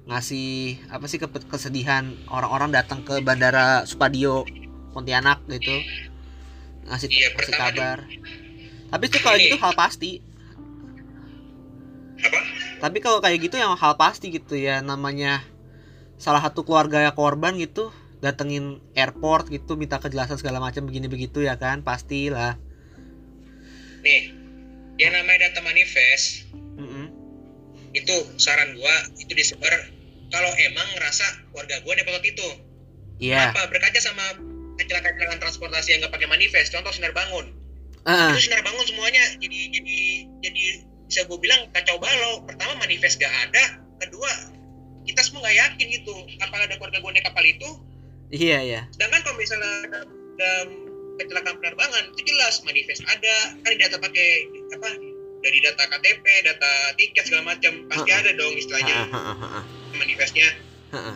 ngasih 0.06 0.78
apa 0.94 1.06
sih 1.10 1.18
ke- 1.18 1.50
kesedihan 1.50 2.14
orang-orang 2.30 2.70
datang 2.76 3.02
ke 3.02 3.24
bandara 3.24 3.88
Supadio 3.88 4.46
Pontianak 4.94 5.42
gitu. 5.50 5.76
Ngasih 6.86 7.08
Iya, 7.10 7.28
ngasih 7.34 7.56
kabar. 7.56 7.98
Tapi 8.92 9.04
itu 9.10 9.18
kalau 9.24 9.38
gitu 9.42 9.58
hal 9.58 9.74
pasti. 9.74 10.22
Apa? 12.22 12.40
Tapi 12.86 12.98
kalau 13.02 13.20
kayak 13.24 13.50
gitu 13.50 13.56
yang 13.58 13.74
hal 13.74 13.98
pasti 13.98 14.30
gitu 14.30 14.54
ya. 14.54 14.80
Namanya 14.86 15.42
salah 16.22 16.40
satu 16.40 16.64
keluarga 16.64 17.12
korban 17.12 17.58
gitu 17.60 17.92
datengin 18.24 18.80
airport 18.96 19.52
gitu 19.52 19.76
minta 19.80 20.00
kejelasan 20.00 20.40
segala 20.40 20.60
macam 20.60 20.88
begini 20.88 21.08
begitu 21.12 21.44
ya 21.44 21.56
kan? 21.60 21.82
Pastilah. 21.82 22.60
Nih 24.06 24.32
yang 24.96 25.12
namanya 25.12 25.52
data 25.52 25.60
manifest 25.60 26.48
Mm-mm. 26.80 27.12
itu 27.92 28.16
saran 28.40 28.80
gua 28.80 28.96
itu 29.20 29.32
disebar 29.36 29.76
kalau 30.32 30.52
emang 30.72 30.88
ngerasa 30.96 31.26
keluarga 31.52 31.76
gua 31.84 31.94
dapat 32.00 32.24
itu. 32.24 32.50
Iya. 33.20 33.52
Apa? 33.52 33.72
Berkaca 33.72 34.00
sama 34.00 34.26
kecelakaan 34.76 35.40
transportasi 35.40 35.96
yang 35.96 36.00
nggak 36.04 36.14
pakai 36.14 36.28
manifest. 36.28 36.76
Contoh 36.76 36.92
sinar 36.92 37.16
bangun. 37.16 37.56
Ah, 38.06 38.38
itu 38.38 38.46
sinar 38.46 38.62
bangun 38.62 38.86
semuanya 38.86 39.24
jadi 39.42 39.60
jadi 39.74 39.98
jadi 40.46 40.64
bisa 41.10 41.22
gue 41.26 41.38
bilang 41.42 41.70
kacau 41.72 41.98
balau. 41.98 42.44
Pertama 42.46 42.78
manifest 42.78 43.18
gak 43.18 43.32
ada. 43.50 43.82
Kedua 44.04 44.30
kita 45.06 45.22
semua 45.22 45.46
nggak 45.46 45.58
yakin 45.58 45.88
gitu. 46.02 46.16
Apakah 46.42 46.66
ada 46.68 46.76
keluarga 46.78 47.00
gue 47.02 47.12
naik 47.14 47.26
kapal 47.26 47.46
itu 47.46 47.70
iya 48.36 48.60
iya. 48.62 48.82
Sedangkan 48.92 49.24
kalau 49.24 49.38
misalnya 49.40 49.72
dalam, 50.36 50.68
kecelakaan 51.16 51.56
penerbangan 51.64 52.04
itu 52.12 52.22
jelas 52.28 52.60
manifest 52.68 53.02
ada. 53.08 53.56
Kan 53.64 53.72
data 53.80 53.98
pakai 53.98 54.30
apa 54.76 54.90
dari 55.46 55.58
data 55.64 55.84
KTP 55.88 56.26
data 56.44 56.72
tiket 57.00 57.24
segala 57.32 57.56
macam. 57.56 57.88
Pasti 57.88 58.12
ada 58.12 58.32
dong 58.36 58.54
istilahnya. 58.60 58.98
Ah, 59.10 59.18
ah, 59.18 59.32
ah, 59.32 59.48
ah, 59.62 59.64
manifestnya. 59.96 60.50
Ah, 60.92 61.16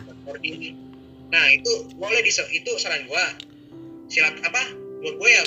nah 1.30 1.44
itu 1.52 1.72
boleh 2.00 2.20
di 2.24 2.32
itu 2.32 2.70
saran 2.80 3.04
gua. 3.06 3.24
Silat 4.10 4.34
apa 4.42 4.62
buat 5.00 5.14
gue 5.16 5.30
ya 5.30 5.44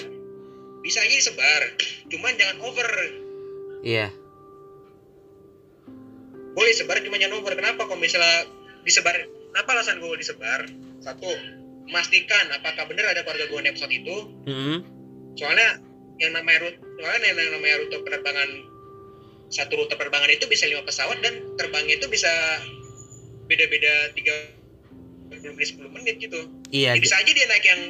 bisa 0.84 1.00
aja 1.00 1.16
disebar. 1.16 1.62
Cuman 2.12 2.36
jangan 2.36 2.58
over. 2.68 2.90
Iya. 3.82 4.12
Boleh 6.54 6.74
sebar 6.76 7.02
cuma 7.02 7.18
jangan 7.18 7.40
over. 7.40 7.56
Kenapa 7.58 7.88
kalau 7.88 7.98
misalnya 7.98 8.46
disebar? 8.86 9.16
Kenapa 9.54 9.70
alasan 9.74 10.04
gue 10.04 10.18
disebar? 10.20 10.68
Satu 11.02 11.32
memastikan 11.84 12.46
apakah 12.52 12.88
benar 12.88 13.12
ada 13.12 13.22
keluarga 13.22 13.46
gue 13.48 13.60
naik 13.62 13.76
pesawat 13.76 13.94
itu. 13.94 14.16
Mm-mm. 14.48 14.78
soalnya 15.34 15.82
yang 16.22 16.32
namanya 16.32 16.70
rute 16.70 16.78
soalnya 17.02 17.28
yang 17.34 17.52
namanya 17.58 17.76
rute 17.82 17.98
penerbangan 18.06 18.50
satu 19.50 19.74
rute 19.78 19.94
penerbangan 19.94 20.30
itu 20.30 20.46
bisa 20.46 20.66
lima 20.66 20.86
pesawat 20.86 21.18
dan 21.22 21.34
terbangnya 21.58 21.98
itu 21.98 22.08
bisa 22.08 22.30
beda-beda 23.46 24.14
tiga 24.14 24.34
menit 25.34 25.68
sepuluh 25.68 25.92
menit 25.92 26.22
gitu. 26.22 26.40
Iya 26.72 26.94
Ya, 26.96 27.02
bisa 27.02 27.18
aja 27.20 27.28
dia 27.28 27.46
naik 27.50 27.66
yang 27.66 27.82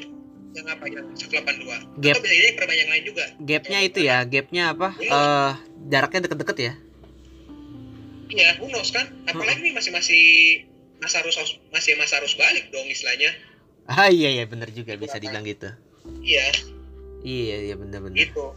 yang 0.54 0.68
apa 0.70 0.86
yang 0.86 1.06
182 1.14 2.02
Gap. 2.02 2.14
atau 2.14 2.22
bisa 2.24 2.34
jadi 2.34 2.50
penerbangan 2.58 2.82
yang 2.82 2.92
lain 2.94 3.04
juga. 3.06 3.26
gapnya 3.42 3.80
itu 3.84 4.00
ya 4.02 4.18
gapnya 4.26 4.64
apa? 4.74 4.90
Eh 4.98 5.52
jaraknya 5.92 6.20
deket-deket 6.26 6.58
ya? 6.58 6.74
Iya 8.34 8.50
who 8.58 8.72
knows 8.72 8.90
kan? 8.90 9.06
Apalagi 9.30 9.62
ini 9.62 9.72
masih 9.76 9.92
masih 9.94 10.24
masa 10.98 11.20
arus 11.22 11.36
masih 11.70 12.00
masa 12.00 12.18
arus 12.24 12.34
balik 12.40 12.72
dong 12.72 12.88
istilahnya 12.88 13.30
ah 13.88 14.08
iya 14.08 14.30
iya 14.32 14.46
bener 14.48 14.72
juga 14.72 14.96
bisa 14.96 15.20
dibilang 15.20 15.44
gitu. 15.44 15.68
Iya. 16.24 16.48
Iya 17.24 17.56
iya 17.72 17.76
bener-bener 17.80 18.16
gitu. 18.28 18.52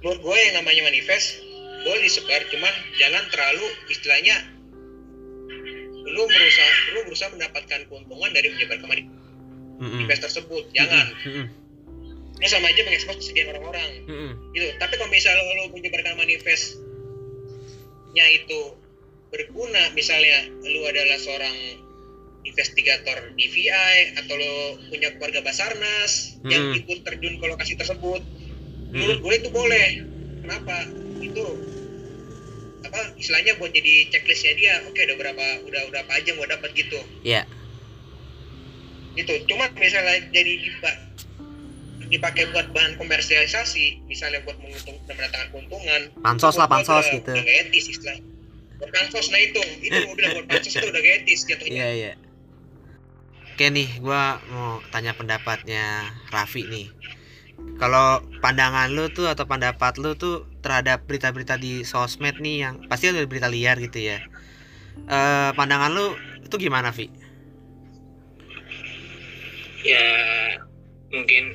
Menurut 0.00 0.20
gue 0.20 0.36
yang 0.36 0.54
namanya 0.60 0.82
manifest 0.88 1.40
boleh 1.80 2.00
disebar 2.04 2.44
cuman 2.52 2.74
jangan 3.00 3.24
terlalu 3.32 3.64
istilahnya 3.88 4.36
lu 6.10 6.22
berusaha 6.28 6.70
lu 6.92 7.00
berusaha 7.08 7.32
mendapatkan 7.32 7.80
keuntungan 7.88 8.30
dari 8.36 8.52
menyebarkan 8.52 8.88
manifest 9.80 10.20
tersebut 10.28 10.64
jangan. 10.76 11.08
Mm-mm. 11.24 11.46
ini 12.40 12.48
sama 12.48 12.72
aja 12.72 12.80
mengekspos 12.88 13.20
kesedihan 13.20 13.52
orang-orang. 13.56 14.04
Mm-mm. 14.08 14.32
gitu. 14.56 14.72
Tapi 14.80 14.96
kalau 14.96 15.12
misalnya 15.12 15.44
lu 15.44 15.72
menyebarkan 15.72 16.16
manifestnya 16.16 16.84
itu 18.32 18.76
berguna 19.30 19.92
misalnya 19.94 20.48
lu 20.64 20.80
adalah 20.88 21.16
seorang 21.20 21.54
investigator 22.42 23.16
DVI 23.32 23.70
atau 24.16 24.34
lu 24.34 24.54
punya 24.86 25.12
keluarga 25.14 25.40
Basarnas 25.40 26.12
yang 26.42 26.72
Hmm. 26.72 26.80
ikut 26.80 26.98
terjun 27.02 27.36
ke 27.36 27.46
lokasi 27.46 27.74
tersebut 27.74 28.20
Mm-mm. 28.20 28.96
menurut 28.96 29.18
gue 29.20 29.34
itu 29.36 29.48
boleh. 29.50 29.88
Kenapa? 30.40 30.76
Itu 31.18 31.44
apa 32.80 33.12
istilahnya 33.14 33.54
buat 33.54 33.70
jadi 33.70 34.08
checklistnya 34.08 34.52
dia 34.54 34.72
oke 34.82 34.98
udah 34.98 35.16
berapa 35.16 35.44
udah 35.62 35.82
udah 35.86 36.00
apa 36.00 36.12
aja 36.16 36.32
mau 36.32 36.44
dapat 36.44 36.72
gitu. 36.72 36.98
Iya. 37.22 37.44
gitu. 39.12 39.34
Cuma 39.46 39.68
misalnya 39.72 40.22
jadi 40.30 40.52
dipa- 40.56 41.00
dipakai 42.06 42.50
buat 42.50 42.66
bahan 42.68 42.96
komersialisasi 42.96 44.02
misalnya 44.04 44.40
buat 44.40 44.58
menguntung 44.58 44.98
dan 45.04 45.14
mendatangkan 45.14 45.48
keuntungan 45.50 46.00
pansos 46.18 46.56
lah 46.56 46.66
pansos 46.66 47.04
udah- 47.04 47.14
gitu. 47.14 47.30
udah 47.32 47.44
etis 47.60 47.86
istilahnya. 47.88 48.24
Buat 48.76 48.90
pansos 48.90 49.26
nah 49.28 49.38
itu 49.38 49.60
itu 49.80 49.98
bilang 50.10 50.32
buat 50.34 50.46
pansos 50.48 50.72
itu 50.72 50.82
udah 50.84 50.98
gak 50.98 51.14
etis 51.20 51.40
jatuhnya. 51.44 51.76
Iya 51.76 51.88
iya 51.92 52.12
oke 53.60 53.76
nih 53.76 54.00
gua 54.00 54.40
mau 54.48 54.80
tanya 54.88 55.12
pendapatnya 55.12 56.08
Raffi 56.32 56.64
nih 56.64 56.88
kalau 57.76 58.24
pandangan 58.40 58.88
lu 58.88 59.12
tuh 59.12 59.28
atau 59.28 59.44
pendapat 59.44 60.00
lu 60.00 60.16
tuh 60.16 60.48
terhadap 60.64 61.04
berita-berita 61.04 61.60
di 61.60 61.84
sosmed 61.84 62.40
nih 62.40 62.64
yang 62.64 62.88
pasti 62.88 63.12
ada 63.12 63.20
berita 63.28 63.52
liar 63.52 63.76
gitu 63.76 64.00
ya 64.00 64.24
eh 65.12 65.50
pandangan 65.52 65.92
lu 65.92 66.16
itu 66.40 66.56
gimana 66.56 66.88
Vi? 66.88 67.12
ya 69.84 70.08
mungkin 71.12 71.52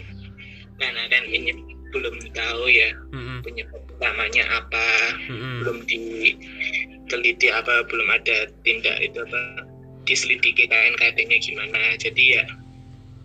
karena 0.78 1.10
kan 1.10 1.24
ini 1.26 1.58
belum 1.90 2.22
tahu 2.38 2.64
ya 2.70 2.94
Mm-mm, 3.18 3.42
penyebab 3.42 3.82
utamanya 3.98 4.46
apa 4.62 4.88
mm-mm. 5.26 5.58
belum 5.66 5.78
diteliti 5.90 7.50
apa 7.50 7.82
belum 7.90 8.14
ada 8.14 8.46
tindak 8.62 9.02
itu 9.02 9.26
apa 9.26 9.74
diselidiki 10.06 10.70
KNKT-nya 10.70 11.38
gimana. 11.42 11.98
Jadi 11.98 12.40
ya 12.40 12.46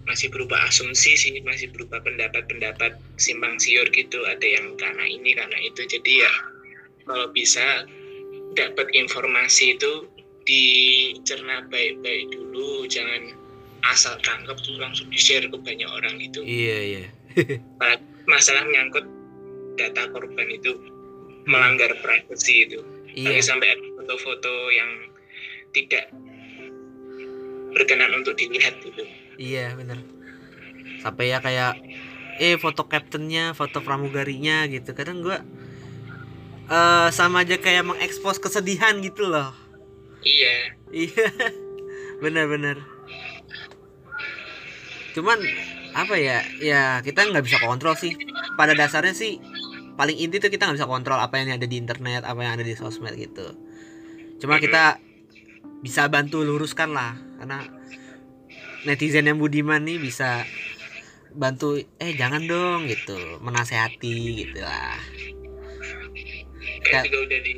masih 0.09 0.33
berupa 0.33 0.59
asumsi 0.67 1.15
sih 1.15 1.31
masih 1.45 1.71
berupa 1.71 2.03
pendapat-pendapat 2.03 2.99
simpang 3.21 3.61
siur 3.61 3.87
gitu. 3.93 4.25
Ada 4.27 4.43
yang 4.45 4.75
karena 4.81 5.05
ini 5.07 5.37
karena 5.37 5.59
itu. 5.61 5.87
Jadi 5.87 6.13
ya 6.25 6.33
kalau 7.07 7.29
bisa 7.31 7.85
dapat 8.59 8.91
informasi 8.97 9.79
itu 9.79 10.09
dicerna 10.49 11.69
baik-baik 11.69 12.33
dulu. 12.33 12.89
Jangan 12.91 13.37
asal 13.87 14.17
tangkap 14.21 14.61
tuh 14.61 14.77
langsung 14.77 15.09
di 15.09 15.17
share 15.21 15.47
ke 15.47 15.57
banyak 15.57 15.89
orang 15.89 16.21
gitu. 16.21 16.43
Iya 16.45 16.79
iya. 16.83 17.05
Masalah 18.33 18.67
menyangkut 18.69 19.07
data 19.81 20.13
korban 20.13 20.49
itu 20.53 20.77
melanggar 21.49 21.93
privasi 22.05 22.69
itu. 22.69 22.81
Iya. 23.17 23.33
Tapi 23.33 23.41
sampai 23.41 23.69
foto-foto 23.97 24.55
yang 24.71 24.91
tidak 25.73 26.11
berkenan 27.73 28.11
untuk 28.19 28.35
dilihat 28.37 28.79
gitu. 28.83 29.03
Iya 29.41 29.73
bener. 29.79 30.05
Sampai 31.01 31.33
ya 31.33 31.41
kayak 31.41 31.81
Eh 32.41 32.57
foto 32.57 32.89
kaptennya 32.89 33.53
Foto 33.53 33.81
pramugarinya 33.81 34.69
gitu. 34.69 34.93
Kadang 34.93 35.25
gua 35.25 35.41
eh 36.69 37.09
Sama 37.13 37.45
aja 37.45 37.57
kayak 37.57 37.89
mengekspos 37.89 38.41
kesedihan 38.41 39.01
gitu 39.01 39.29
loh. 39.29 39.57
Iya. 40.21 40.57
Iya. 40.93 41.29
Bener-bener 42.25 42.77
Cuman 45.17 45.41
Apa 45.97 46.21
ya 46.21 46.45
Ya 46.61 47.01
kita 47.01 47.25
nggak 47.25 47.45
bisa 47.49 47.59
kontrol 47.65 47.97
sih. 47.97 48.13
Pada 48.61 48.77
dasarnya 48.77 49.17
sih 49.17 49.41
Paling 49.97 50.17
inti 50.17 50.41
tuh 50.41 50.53
kita 50.53 50.69
nggak 50.69 50.81
bisa 50.81 50.89
kontrol 50.89 51.17
Apa 51.17 51.41
yang 51.41 51.57
ada 51.57 51.65
di 51.65 51.81
internet 51.81 52.29
Apa 52.29 52.45
yang 52.45 52.61
ada 52.61 52.65
di 52.65 52.77
sosmed 52.77 53.17
gitu. 53.17 53.57
Cuma 54.37 54.61
kita 54.61 55.01
Bisa 55.81 56.13
bantu 56.13 56.45
luruskan 56.45 56.93
lah 56.93 57.30
Karena 57.41 57.65
netizen 58.85 59.25
yang 59.25 59.41
budiman 59.41 59.81
nih 59.81 59.97
bisa 59.97 60.45
bantu 61.33 61.81
eh 61.97 62.13
jangan 62.13 62.45
dong 62.45 62.85
gitu. 62.85 63.41
Menasehati 63.41 64.45
gitu 64.45 64.61
lah. 64.61 65.01
Ya. 66.81 67.05
juga 67.07 67.29
udah 67.29 67.41
di 67.45 67.55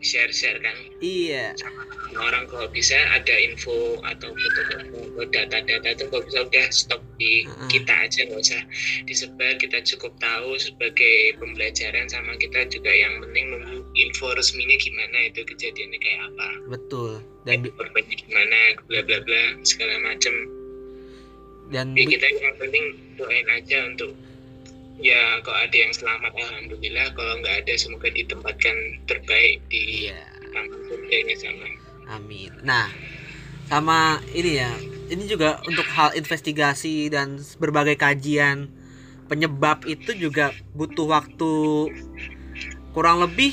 share 0.00 0.32
share 0.32 0.58
kan? 0.58 0.74
Iya. 0.98 1.52
Sama 1.60 1.84
orang 2.18 2.48
kalau 2.48 2.66
bisa 2.72 2.96
ada 3.12 3.36
info 3.36 4.00
atau 4.00 4.32
foto-foto 4.32 5.28
data-data 5.28 5.88
itu 5.92 6.04
kalau 6.08 6.24
bisa 6.24 6.40
udah 6.48 6.66
stop 6.72 7.02
di 7.20 7.46
Mm-mm. 7.46 7.68
kita 7.68 7.92
aja 7.92 8.26
nggak 8.26 8.40
usah 8.40 8.62
disebar. 9.06 9.60
Kita 9.60 9.84
cukup 9.84 10.16
tahu 10.18 10.56
sebagai 10.56 11.36
pembelajaran 11.38 12.08
sama 12.08 12.36
kita 12.40 12.68
juga 12.68 12.90
yang 12.90 13.20
penting 13.22 13.54
nunggu 13.54 13.86
info 13.96 14.32
resminya 14.34 14.76
gimana 14.80 15.30
itu 15.30 15.40
kejadiannya 15.46 15.98
kayak 16.00 16.20
apa. 16.32 16.48
Betul 16.72 17.31
dan 17.42 17.66
korbannya 17.66 18.14
gimana 18.14 18.58
bla 18.86 19.00
bla 19.02 19.18
bla 19.24 19.42
segala 19.66 19.98
macem 20.06 20.34
dan 21.72 21.96
ya 21.96 22.04
kita 22.04 22.26
yang 22.36 22.56
penting 22.60 22.84
doain 23.16 23.48
aja 23.48 23.88
untuk 23.88 24.12
ya 25.00 25.40
kalau 25.40 25.58
ada 25.58 25.76
yang 25.76 25.92
selamat 25.96 26.32
alhamdulillah. 26.36 27.06
Kalau 27.16 27.34
nggak 27.40 27.56
ada 27.64 27.74
semoga 27.80 28.08
ditempatkan 28.12 28.76
terbaik 29.08 29.64
di 29.72 30.08
iya. 30.12 30.20
taman 30.52 30.80
surganya 30.86 31.34
sama. 31.40 31.68
Amin. 32.12 32.52
Nah 32.60 32.92
sama 33.72 34.20
ini 34.36 34.60
ya. 34.60 34.72
Ini 35.12 35.28
juga 35.28 35.60
untuk 35.68 35.84
hal 35.92 36.16
investigasi 36.16 37.12
dan 37.12 37.36
berbagai 37.60 38.00
kajian. 38.00 38.72
Penyebab 39.28 39.84
itu 39.84 40.16
juga 40.16 40.56
butuh 40.72 41.04
waktu 41.08 41.52
kurang 42.96 43.20
lebih 43.20 43.52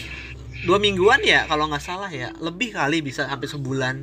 dua 0.65 0.77
mingguan 0.77 1.21
ya 1.23 1.47
kalau 1.47 1.67
nggak 1.67 1.83
salah 1.83 2.11
ya. 2.11 2.31
Lebih 2.37 2.75
kali 2.75 2.99
bisa 2.99 3.27
sampai 3.27 3.47
sebulan. 3.47 3.95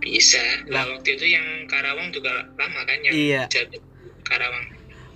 Bisa. 0.00 0.40
Lah. 0.68 0.84
waktu 0.86 1.16
itu 1.16 1.26
yang 1.26 1.46
Karawang 1.66 2.12
juga 2.12 2.30
lama 2.54 2.80
kan 2.84 2.98
yang 3.02 3.14
Iya. 3.14 3.42
Karawang. 4.22 4.64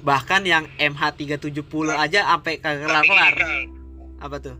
Bahkan 0.00 0.42
yang 0.48 0.64
MH 0.81 1.03
370 1.20 1.92
aja 1.92 2.24
sampai 2.24 2.57
kagak 2.57 2.88
kelar 2.88 3.05
kelar 3.05 3.35
apa 4.20 4.37
tuh? 4.40 4.57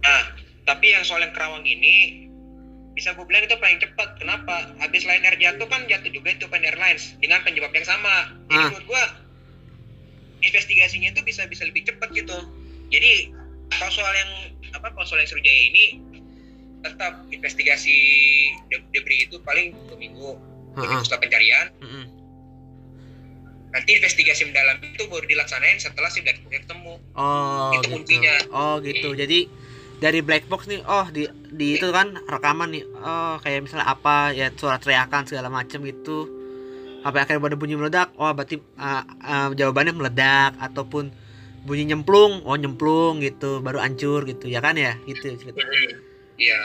Nah 0.00 0.22
tapi 0.62 0.94
yang 0.94 1.02
soal 1.02 1.20
yang 1.20 1.34
Kerawang 1.34 1.66
ini 1.66 2.26
bisa 2.94 3.14
gue 3.14 3.26
bilang 3.26 3.42
itu 3.42 3.56
paling 3.58 3.78
cepat. 3.82 4.18
Kenapa? 4.18 4.70
Habis 4.78 5.02
Lion 5.02 5.24
Air 5.24 5.38
jatuh 5.38 5.66
kan 5.66 5.82
jatuh 5.86 6.10
juga 6.10 6.30
itu 6.30 6.46
Pan 6.46 6.62
Airlines 6.62 7.18
dengan 7.18 7.42
penyebab 7.42 7.74
yang 7.74 7.86
sama. 7.86 8.30
Jadi 8.46 8.54
Ah. 8.54 8.68
menurut 8.70 8.86
gue 8.86 9.02
investigasinya 10.40 11.10
itu 11.10 11.20
bisa 11.22 11.44
bisa 11.46 11.66
lebih 11.66 11.84
cepat 11.84 12.10
gitu. 12.14 12.38
Jadi 12.90 13.34
kalau 13.70 13.92
soal 13.92 14.12
yang 14.12 14.30
apa 14.70 14.90
kalau 14.90 15.04
soal 15.04 15.18
yang 15.18 15.28
Sriwijaya 15.28 15.62
ini 15.66 15.84
tetap 16.80 17.12
investigasi 17.28 17.96
de- 18.66 18.88
debris 18.90 19.26
itu 19.26 19.36
paling 19.40 19.76
dua 19.86 19.96
minggu 19.96 20.30
setelah 21.02 21.20
pencarian 21.20 21.66
Mm-mm. 21.78 22.04
nanti 23.70 23.90
investigasi 23.94 24.48
mendalam 24.48 24.80
itu 24.80 25.04
baru 25.06 25.22
dilaksanain 25.24 25.78
setelah 25.78 26.08
si 26.08 26.22
black 26.22 26.42
box 26.42 26.52
ketemu 26.56 26.94
Oh, 27.14 27.70
Itu 27.70 27.86
gitu. 27.86 27.90
kuncinya. 27.94 28.34
Oh, 28.50 28.74
gitu. 28.80 29.12
Jadi 29.12 29.46
dari 30.00 30.24
black 30.24 30.48
box 30.48 30.66
nih, 30.66 30.80
oh 30.82 31.06
di 31.06 31.28
di 31.52 31.76
itu 31.76 31.86
kan 31.92 32.16
rekaman 32.24 32.72
nih. 32.72 32.82
Oh, 32.98 33.36
kayak 33.38 33.62
misalnya 33.62 33.86
apa 33.86 34.32
ya 34.32 34.48
suara 34.54 34.80
teriakan 34.80 35.28
segala 35.28 35.52
macam 35.52 35.84
gitu. 35.84 36.26
Sampai 37.02 37.20
akhirnya 37.20 37.44
pada 37.44 37.56
bunyi 37.56 37.74
meledak. 37.76 38.08
Oh, 38.16 38.30
berarti 38.32 38.58
uh, 38.74 39.02
uh, 39.22 39.48
jawabannya 39.52 39.92
meledak 39.92 40.56
ataupun 40.58 41.12
bunyi 41.64 41.90
nyemplung. 41.92 42.42
Oh, 42.44 42.56
nyemplung 42.56 43.20
gitu, 43.20 43.60
baru 43.60 43.80
hancur 43.82 44.24
gitu. 44.24 44.48
Ya 44.48 44.60
kan 44.64 44.76
ya? 44.76 44.96
Gitu. 45.04 45.36
cerita. 45.36 45.60
Iya. 46.40 46.62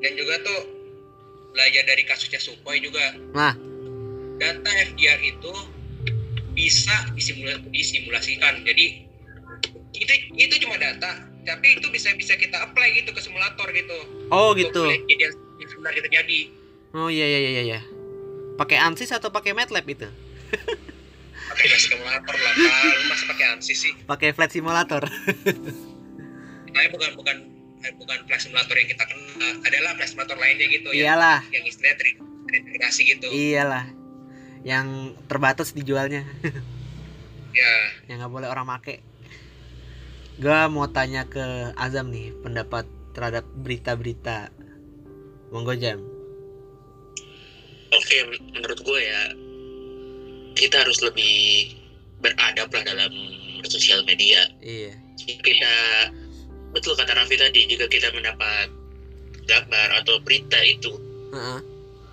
Dan 0.00 0.12
juga 0.16 0.34
tuh 0.42 0.60
belajar 1.52 1.82
dari 1.84 2.02
kasusnya 2.06 2.40
Sukhoi 2.40 2.78
juga. 2.80 3.16
Nah. 3.34 3.54
Data 4.38 4.70
FDR 4.70 5.18
itu 5.26 5.52
bisa 6.54 6.94
disimula- 7.14 7.62
disimulasikan. 7.70 8.62
Jadi 8.62 9.06
itu 9.98 10.12
itu 10.38 10.54
cuma 10.62 10.78
data, 10.78 11.26
tapi 11.42 11.78
itu 11.78 11.90
bisa 11.90 12.14
bisa 12.14 12.38
kita 12.38 12.70
apply 12.70 13.02
gitu 13.02 13.10
ke 13.10 13.20
simulator 13.22 13.66
gitu. 13.74 13.98
Oh, 14.30 14.54
gitu. 14.54 14.86
yang 14.86 15.34
sebenarnya 15.66 16.02
terjadi. 16.06 16.40
Oh, 16.94 17.10
iya 17.10 17.26
iya 17.26 17.38
iya 17.38 17.62
iya. 17.74 17.80
Pakai 18.58 18.78
ANSYS 18.78 19.18
atau 19.18 19.30
pakai 19.30 19.54
MATLAB 19.54 19.86
itu? 19.86 20.08
Simulator 21.80 22.34
lah. 22.34 22.52
Kalau 22.54 23.06
masih 23.06 23.26
pakai 23.26 23.46
ANSYS 23.52 23.78
sih. 23.78 23.92
Pakai 24.04 24.28
flight 24.30 24.50
simulator. 24.50 25.02
Tapi 26.68 26.86
bukan 26.90 27.10
bukan 27.14 27.36
eh, 27.80 27.92
bukan 27.94 28.18
flight 28.24 28.42
simulator 28.42 28.74
yang 28.74 28.88
kita 28.88 29.04
kenal. 29.04 29.52
Adalah 29.62 29.90
flight 29.94 30.10
simulator 30.10 30.36
lainnya 30.36 30.66
gitu 30.66 30.88
ya. 30.90 31.02
Iyalah, 31.08 31.38
Yang 31.48 31.64
istilahnya 31.68 31.96
teri- 31.96 32.18
terintegrasi 32.44 33.00
gitu. 33.06 33.26
iyalah. 33.28 33.84
Yang 34.60 34.86
terbatas 35.24 35.72
dijualnya. 35.72 36.26
Ya. 37.48 37.74
yang 38.06 38.20
nggak 38.20 38.30
boleh 38.30 38.46
orang 38.46 38.68
make. 38.68 39.00
Gua 40.36 40.68
mau 40.68 40.86
tanya 40.86 41.24
ke 41.24 41.42
Azam 41.74 42.12
nih 42.12 42.30
pendapat 42.36 42.86
terhadap 43.10 43.42
berita-berita. 43.56 44.52
Monggo 45.48 45.74
jam. 45.74 45.98
Oke, 47.88 48.16
men- 48.22 48.52
menurut 48.52 48.78
gue 48.78 49.00
ya 49.00 49.20
kita 50.58 50.82
harus 50.82 50.98
lebih 51.00 51.70
beradab 52.18 52.66
lah 52.74 52.82
dalam 52.82 53.12
sosial 53.70 54.02
media. 54.02 54.50
Iya. 54.58 54.92
Kita 55.18 55.74
betul 56.74 56.98
kata 56.98 57.14
Raffi 57.14 57.38
tadi, 57.38 57.70
jika 57.70 57.86
kita 57.86 58.10
mendapat 58.10 58.68
gambar 59.48 60.04
atau 60.04 60.20
berita 60.20 60.58
itu 60.60 60.92
Heeh. 61.32 61.60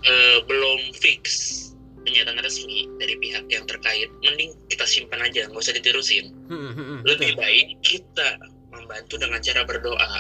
eh, 0.06 0.38
belum 0.48 0.94
fix 0.96 1.24
pernyataan 2.06 2.38
resmi 2.46 2.86
dari 3.02 3.18
pihak 3.18 3.50
yang 3.50 3.66
terkait, 3.66 4.14
mending 4.22 4.54
kita 4.70 4.86
simpan 4.86 5.26
aja, 5.26 5.50
nggak 5.50 5.58
usah 5.58 5.74
diterusin. 5.74 6.30
Hmm, 6.46 6.70
hmm, 6.72 6.74
hmm, 6.78 7.00
Lebih 7.02 7.34
betul. 7.34 7.42
baik 7.42 7.68
kita 7.82 8.30
membantu 8.70 9.16
dengan 9.18 9.42
cara 9.42 9.62
berdoa, 9.66 10.12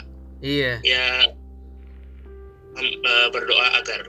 Iya. 0.41 0.81
ya 0.81 1.07
eh, 2.81 3.27
berdoa 3.29 3.67
agar 3.79 4.01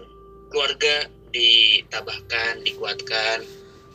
keluarga 0.48 1.04
ditabahkan, 1.36 2.64
dikuatkan, 2.64 3.44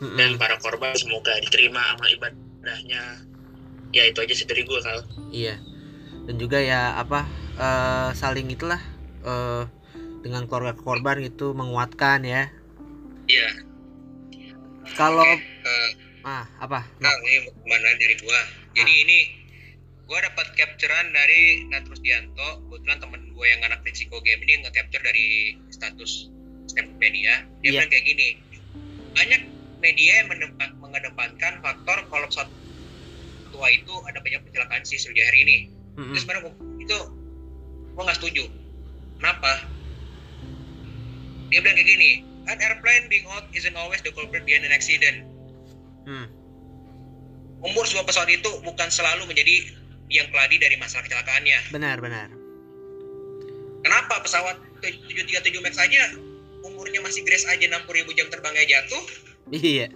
Hmm, 0.02 0.18
dan 0.18 0.34
para 0.34 0.58
korban 0.58 0.90
semoga 0.98 1.30
diterima 1.38 1.78
amal 1.94 2.08
ibadahnya. 2.10 3.22
Ya 3.94 4.02
itu 4.02 4.18
aja 4.18 4.34
sih 4.34 4.48
dari 4.50 4.66
gue 4.66 4.78
kal. 4.82 5.06
Iya. 5.30 5.54
Dan 6.26 6.42
juga 6.42 6.58
ya 6.58 6.98
apa 6.98 7.22
eh, 7.54 8.10
saling 8.18 8.50
itulah 8.50 8.82
eh, 9.22 9.62
dengan 10.26 10.50
keluarga 10.50 10.74
korban 10.74 11.22
itu 11.22 11.54
menguatkan 11.54 12.26
ya. 12.26 12.50
Iya. 13.30 13.48
Kalau 14.98 15.22
Eh, 15.62 15.90
ah 16.26 16.42
apa? 16.58 16.82
Nah, 16.98 17.14
ini 17.22 17.46
ke 17.46 17.62
mana 17.62 17.88
dari 17.94 18.18
gua. 18.18 18.40
Jadi 18.74 18.92
ini 19.06 19.18
gua 20.10 20.18
dapat 20.22 20.50
capturean 20.58 21.14
dari 21.14 21.62
Natrus 21.70 22.02
Dianto. 22.02 22.66
Kebetulan 22.66 22.98
temen 22.98 23.30
gua 23.38 23.46
yang 23.46 23.62
anak 23.62 23.86
risiko 23.86 24.18
game 24.22 24.42
ini 24.42 24.66
nge-capture 24.66 25.02
dari 25.02 25.54
status 25.70 26.30
Snap 26.66 26.90
Media. 26.98 27.46
Dia 27.62 27.70
Iya. 27.70 27.70
bilang 27.78 27.90
kayak 27.90 28.04
gini. 28.10 28.28
Banyak 29.14 29.42
media 29.82 30.22
yang 30.22 30.28
menempa- 30.30 30.78
mengedepankan 30.78 31.58
faktor 31.58 31.98
kalau 32.06 32.26
pesawat 32.30 32.48
tua 33.52 33.68
itu 33.68 33.94
ada 34.08 34.22
banyak 34.22 34.40
kecelakaan 34.48 34.82
sih 34.86 34.96
sejak 34.96 35.26
hari 35.28 35.38
ini. 35.44 35.56
Hmm, 35.98 36.08
Itu 36.08 36.16
hmm. 36.16 36.22
sebenarnya 36.22 36.52
itu 36.80 36.98
gua 37.92 38.02
nggak 38.08 38.18
setuju. 38.18 38.44
Kenapa? 39.18 39.52
Dia 41.50 41.60
bilang 41.60 41.76
kayak 41.76 41.90
gini. 41.90 42.10
An 42.42 42.58
airplane 42.58 43.06
being 43.06 43.22
hot 43.22 43.46
isn't 43.52 43.76
always 43.76 44.02
the 44.02 44.10
culprit 44.10 44.42
behind 44.42 44.64
an 44.64 44.74
accident 44.74 45.22
Hmm. 46.02 46.26
umur 47.62 47.86
sebuah 47.86 48.02
pesawat 48.02 48.26
itu 48.26 48.50
bukan 48.66 48.90
selalu 48.90 49.22
menjadi 49.30 49.70
yang 50.10 50.26
keladi 50.34 50.58
dari 50.58 50.74
masalah 50.74 51.06
kecelakaannya. 51.06 51.70
Benar 51.70 52.02
benar. 52.02 52.26
Kenapa 53.86 54.18
pesawat 54.18 54.58
737 54.82 55.62
Max 55.62 55.78
saja 55.78 56.10
umurnya 56.66 56.98
masih 56.98 57.22
grace 57.22 57.46
aja 57.46 57.62
60.000 57.62 57.86
jam 58.14 58.26
terbangnya 58.34 58.66
jatuh, 58.66 59.02
Iya. 59.50 59.88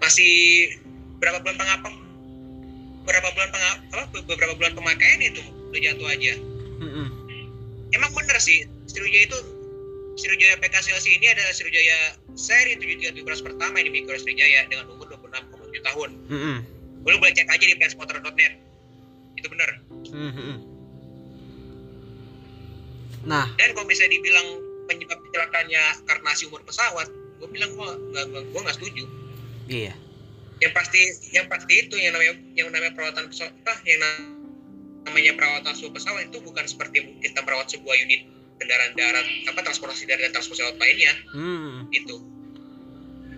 masih 0.00 0.32
berapa 1.20 1.44
bulan 1.44 1.60
pengapa 1.60 1.92
berapa 3.04 3.28
bulan 3.36 3.50
pengap 3.52 3.76
apa 3.92 4.04
beberapa 4.24 4.54
bulan 4.56 4.72
pemakaian 4.76 5.20
itu 5.20 5.42
udah 5.70 5.80
jatuh 5.80 6.08
aja. 6.08 6.32
Hmm. 6.80 7.08
Emang 7.90 8.10
bener 8.14 8.36
sih 8.40 8.66
Sriwijaya 8.86 9.28
itu 9.28 9.38
Sriwijaya 10.18 10.58
PKCLC 10.60 11.06
ini 11.16 11.26
adalah 11.32 11.52
Sriwijaya 11.54 12.18
seri 12.36 12.76
737 12.78 13.26
beras 13.26 13.40
pertama 13.42 13.80
yang 13.80 13.92
dimiliki 13.92 14.08
oleh 14.10 14.20
Sriwijaya 14.22 14.60
dengan 14.70 14.86
umur 14.94 15.06
26,7 15.10 15.88
tahun. 15.90 16.10
Hmm, 16.28 16.40
hmm. 16.40 16.58
Boleh 17.02 17.16
boleh 17.18 17.32
cek 17.32 17.48
aja 17.48 17.64
di 17.64 17.76
planspotter.net. 17.80 18.52
Itu 19.40 19.46
bener. 19.48 19.70
Hmm, 20.10 20.30
hmm, 20.30 20.32
hmm. 20.36 20.58
Nah, 23.28 23.46
dan 23.60 23.68
kalau 23.76 23.84
bisa 23.88 24.04
dibilang 24.08 24.69
penyebab 24.90 25.22
kecelakaannya 25.22 25.82
karena 26.02 26.30
si 26.34 26.50
umur 26.50 26.66
pesawat 26.66 27.06
gue 27.38 27.48
bilang 27.48 27.70
gua 27.72 27.94
nggak 27.94 28.24
gua- 28.28 28.46
gua 28.50 28.60
nggak 28.66 28.76
setuju 28.76 29.06
iya. 29.64 29.94
yang 30.58 30.74
pasti 30.74 30.98
yang 31.30 31.46
pasti 31.46 31.86
itu 31.86 31.94
yang 31.94 32.12
namanya 32.12 32.34
yang 32.52 32.68
namanya 32.68 32.92
perawatan 32.92 33.30
pesawat 33.30 33.54
yang 33.86 34.00
na- 34.02 34.28
namanya 35.00 35.32
perawatan 35.32 35.72
sebuah 35.72 35.94
pesawat 35.94 36.22
itu 36.28 36.38
bukan 36.42 36.66
seperti 36.66 37.00
kita 37.22 37.40
merawat 37.40 37.70
sebuah 37.70 37.94
unit 37.96 38.26
kendaraan 38.60 38.92
darat 38.92 39.24
apa 39.48 39.60
transportasi 39.62 40.04
darat 40.04 40.28
dan 40.28 40.36
transportasi 40.36 40.66
laut 40.66 40.76
lainnya 40.76 41.14
Hmm. 41.32 41.88
itu 41.88 42.16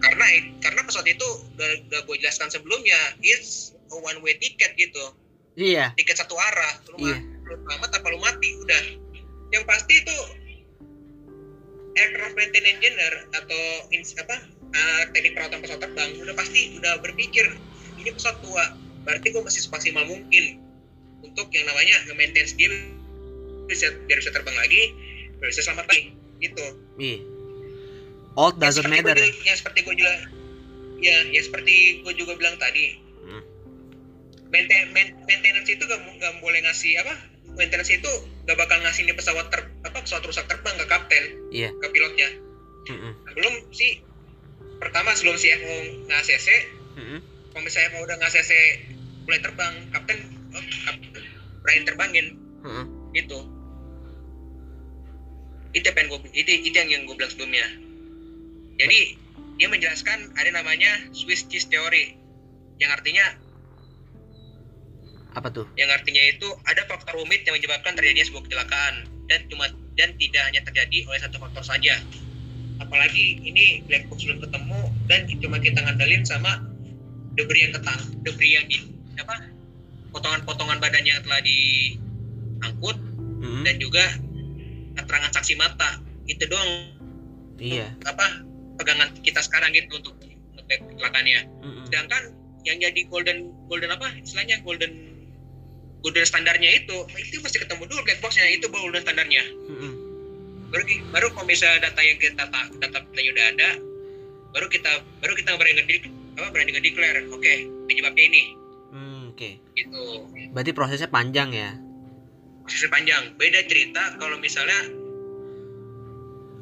karena 0.03 0.27
karena 0.59 0.81
pesawat 0.83 1.07
itu 1.07 1.29
udah, 1.55 1.69
udah 1.87 2.01
gue 2.03 2.17
jelaskan 2.19 2.51
sebelumnya 2.51 2.99
it's 3.23 3.71
a 3.93 3.97
one 3.97 4.19
way 4.19 4.35
ticket 4.41 4.75
gitu 4.75 5.15
Iya. 5.53 5.93
tiket 5.95 6.17
satu 6.17 6.33
arah 6.35 6.81
lu, 6.91 7.07
Iya. 7.07 7.21
lu 7.23 7.55
selamat 7.61 7.91
apa 7.93 8.07
lu 8.09 8.19
mati 8.19 8.51
udah 8.59 8.83
yang 9.53 9.63
pasti 9.63 10.01
itu 10.01 10.17
aircraft 11.95 12.35
maintenance 12.35 12.73
engineer 12.75 13.15
atau 13.33 13.63
ins, 13.91 14.17
apa 14.17 14.37
uh, 14.71 15.03
teknik 15.11 15.33
perawatan 15.33 15.61
pesawat 15.61 15.81
terbang 15.83 16.11
udah 16.19 16.35
pasti 16.35 16.75
udah 16.75 16.99
berpikir 16.99 17.47
ini 17.97 18.11
pesawat 18.11 18.41
tua 18.41 18.65
berarti 19.03 19.27
gue 19.29 19.43
masih 19.43 19.61
semaksimal 19.63 20.05
mungkin 20.05 20.63
untuk 21.21 21.47
yang 21.51 21.67
namanya 21.67 21.97
nge-maintenance 22.07 22.55
dia 22.55 22.69
bisa 23.67 23.93
biar 24.07 24.19
bisa 24.19 24.31
terbang 24.31 24.57
lagi 24.57 24.83
biar 25.37 25.49
bisa 25.49 25.63
selamat 25.63 25.87
lagi 25.87 26.13
gitu 26.39 26.67
Iya. 26.97 27.19
Old 28.35 28.57
Yang 28.57 28.63
doesn't 28.63 28.85
seperti 28.85 28.97
matter. 28.99 29.17
juga- 29.19 29.45
yang 29.45 29.57
seperti 29.57 29.79
gue 29.83 29.95
juga 29.97 30.13
ya 30.99 31.17
ya 31.29 31.41
seperti 31.43 31.75
gue 32.01 32.13
juga 32.15 32.33
bilang 32.35 32.57
tadi 32.57 32.97
Hmm. 33.23 33.43
mainten- 34.49 34.91
main- 34.91 35.15
maintenance 35.23 35.69
itu 35.69 35.83
gak, 35.83 35.99
gak 35.99 36.35
boleh 36.39 36.61
ngasih 36.61 36.97
apa 36.99 37.15
maintenance 37.57 37.93
itu 37.93 38.11
gak 38.49 38.57
bakal 38.59 38.79
ngasih 38.81 39.05
ini 39.07 39.15
pesawat 39.15 39.47
ter, 39.53 39.61
apa 39.85 39.99
pesawat 40.01 40.25
rusak 40.25 40.45
terbang 40.49 40.75
ke 40.81 40.87
kapten 40.89 41.25
Iya. 41.53 41.69
ke 41.79 41.87
pilotnya 41.93 42.29
Hmm, 42.83 42.99
hmm. 42.99 43.13
belum 43.39 43.55
sih 43.71 44.03
pertama 44.83 45.15
sebelum 45.15 45.39
si 45.39 45.55
FO 45.55 45.75
nge-ACC 46.11 46.49
Hmm, 46.99 47.05
hmm. 47.07 47.21
kalau 47.55 47.63
misalnya 47.63 47.89
FO 47.95 47.99
udah 48.03 48.17
nge-ACC 48.19 48.53
mulai 49.23 49.41
terbang 49.41 49.75
kapten 49.95 50.19
oh, 50.51 50.65
kapten 50.89 51.23
berani 51.63 51.83
terbangin 51.87 52.27
Hmm, 52.63 52.75
hmm. 52.83 52.87
gitu 53.15 53.39
itu 55.73 55.89
yang 55.89 56.09
gua, 56.13 56.21
itu, 56.37 56.51
itu 56.53 56.77
yang 56.77 56.91
yang 56.93 57.03
gue 57.09 57.17
bilang 57.17 57.33
sebelumnya 57.33 57.65
jadi 58.77 58.99
dia 59.57 59.69
menjelaskan 59.69 60.33
ada 60.37 60.51
namanya 60.53 60.91
Swiss 61.15 61.47
cheese 61.49 61.69
theory 61.69 62.17
yang 62.81 62.91
artinya 62.93 63.25
Apa 65.33 65.49
tuh? 65.49 65.65
yang 65.81 65.89
artinya 65.89 66.21
itu 66.29 66.45
ada 66.69 66.85
faktor 66.85 67.17
rumit 67.17 67.45
yang 67.49 67.57
menyebabkan 67.57 67.97
terjadinya 67.97 68.27
sebuah 68.29 68.45
kecelakaan. 68.49 68.95
Dan 69.31 69.49
cuma 69.49 69.65
dan 69.97 70.13
tidak 70.21 70.43
hanya 70.49 70.61
terjadi 70.65 71.09
oleh 71.09 71.21
satu 71.21 71.41
faktor 71.41 71.65
saja. 71.65 71.97
Apalagi 72.81 73.41
ini 73.41 73.81
black 73.87 74.09
box 74.11 74.27
belum 74.27 74.43
ketemu 74.45 74.81
dan 75.09 75.21
cuma 75.41 75.57
kita 75.63 75.79
ngandelin 75.81 76.23
sama 76.27 76.61
debris 77.39 77.65
yang 77.65 77.73
ketang 77.73 78.01
debris 78.27 78.53
yang 78.53 78.67
di 78.69 78.77
apa 79.17 79.49
potongan-potongan 80.13 80.77
badan 80.83 81.05
yang 81.07 81.21
telah 81.25 81.41
diangkut 81.41 82.97
Mm-mm. 83.41 83.65
dan 83.65 83.77
juga 83.81 84.05
keterangan 85.01 85.33
saksi 85.33 85.55
mata. 85.57 86.01
Itu 86.29 86.45
doang. 86.49 86.93
Iya. 87.57 87.89
Apa 88.05 88.45
pegangan 88.77 89.15
kita 89.23 89.41
sekarang 89.41 89.73
gitu 89.73 89.97
untuk 90.03 90.15
ngetek 90.59 90.85
kecelakaannya. 90.93 91.41
Mm-mm. 91.65 91.85
sedangkan 91.89 92.23
yang 92.63 92.79
jadi 92.79 93.01
golden 93.09 93.51
golden 93.67 93.91
apa 93.95 94.11
istilahnya? 94.21 94.61
Golden 94.63 95.12
golden 96.03 96.27
standarnya 96.27 96.71
itu 96.83 96.97
itu 97.19 97.39
pasti 97.41 97.63
ketemu 97.63 97.87
dulu 97.87 98.03
black 98.03 98.19
boxnya 98.19 98.47
itu 98.51 98.67
baru 98.69 98.91
golden 98.91 99.03
standarnya. 99.07 99.43
Baru 100.73 100.83
baru 101.15 101.27
kalau 101.33 101.47
misalnya 101.47 101.89
data 101.89 102.01
yang 102.03 102.19
kita 102.19 102.45
ta- 102.51 102.73
data 102.81 102.99
kita 103.13 103.21
udah 103.33 103.45
ada 103.55 103.71
baru 104.53 104.67
kita 104.69 104.91
baru 105.25 105.33
kita 105.39 105.51
berani 105.57 105.75
ngedik 105.81 106.03
apa 106.37 106.49
berani 106.49 106.71
ngedeclare 106.77 107.19
oke 107.31 107.53
penyebabnya 107.89 108.25
ini. 108.29 108.43
Hmm, 108.93 109.21
oke. 109.33 109.51
Gitu. 109.79 110.03
Berarti 110.53 110.73
prosesnya 110.77 111.09
panjang 111.09 111.49
ya? 111.53 111.71
Prosesnya 112.65 112.91
panjang. 112.93 113.23
Beda 113.41 113.61
cerita 113.65 114.17
kalau 114.21 114.37
misalnya 114.37 114.77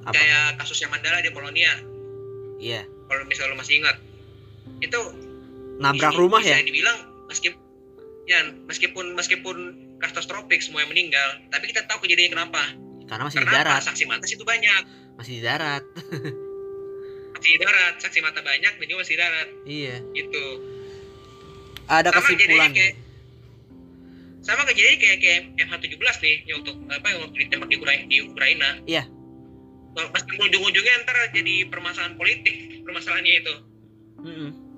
apa? 0.06 0.14
kayak 0.14 0.46
kasusnya 0.62 0.88
Mandala 0.90 1.22
di 1.22 1.30
Polonia. 1.34 1.72
Iya. 2.60 2.86
Kalau 3.10 3.22
misalnya 3.26 3.52
lo 3.54 3.58
masih 3.58 3.74
ingat 3.82 3.96
itu 4.80 5.00
nabrak 5.80 6.14
rumah 6.16 6.40
bisa 6.40 6.56
ya? 6.56 6.64
dibilang 6.64 6.98
meskipun 7.28 7.60
ya 8.30 8.46
meskipun 8.70 9.18
meskipun 9.18 9.56
katastrofik 9.98 10.62
semua 10.62 10.86
yang 10.86 10.90
meninggal 10.94 11.42
tapi 11.50 11.66
kita 11.66 11.82
tahu 11.90 12.06
kejadiannya 12.06 12.30
kenapa. 12.30 12.62
Karena 13.10 13.26
masih 13.26 13.42
di 13.42 13.46
karena 13.50 13.58
darat. 13.66 13.82
Apa? 13.82 13.86
saksi 13.90 14.04
mata 14.06 14.24
situ 14.30 14.44
banyak. 14.46 14.82
Masih 15.18 15.32
di 15.36 15.42
darat. 15.42 15.82
Masih 17.34 17.50
di 17.56 17.58
darat. 17.58 17.94
Saksi 17.98 18.20
mata 18.20 18.40
banyak 18.44 18.72
dan 18.76 18.84
juga 18.86 19.00
masih 19.00 19.16
di 19.16 19.20
darat. 19.24 19.48
Iya. 19.64 19.96
Gitu. 20.12 20.46
Ada 21.88 22.12
Sama 22.12 22.18
kesimpulan 22.22 22.70
kayak 22.70 22.94
sama 24.40 24.62
kejadian 24.64 24.96
kayak 25.00 25.18
kayak 25.20 25.40
MH17 25.68 26.00
nih 26.24 26.36
yang 26.48 26.58
untuk 26.64 26.76
apa 26.88 27.06
yang 27.12 27.18
waktu 27.28 27.36
ditembak 27.44 27.68
di, 27.68 27.76
Ukra- 27.76 28.06
di 28.08 28.16
Ukraina. 28.24 28.70
Iya. 28.88 29.04
Pasti 29.92 30.32
ujung-ujungnya 30.38 30.94
ntar 31.04 31.16
jadi 31.34 31.66
permasalahan 31.68 32.14
politik 32.14 32.84
permasalahannya 32.86 33.34
itu. 33.40 33.54
Mm-mm. 34.20 34.69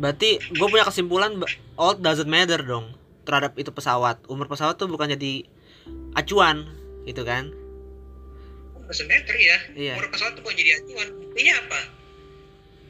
Berarti 0.00 0.40
gue 0.40 0.66
punya 0.68 0.84
kesimpulan 0.88 1.36
old 1.76 1.98
doesn't 2.00 2.28
matter 2.28 2.60
dong 2.60 2.92
terhadap 3.28 3.54
itu 3.58 3.70
pesawat. 3.70 4.20
Umur 4.26 4.48
pesawat 4.48 4.76
tuh 4.78 4.88
bukan 4.88 5.12
jadi 5.14 5.46
acuan 6.16 6.68
gitu 7.08 7.22
kan? 7.26 7.50
Semeter 8.92 9.32
ya 9.40 9.58
iya. 9.72 9.92
Umur 9.96 10.12
pesawat 10.12 10.36
tuh 10.36 10.42
kok 10.44 10.52
jadi 10.52 10.84
acuan? 10.84 11.08
Buktinya 11.16 11.54
apa? 11.64 11.80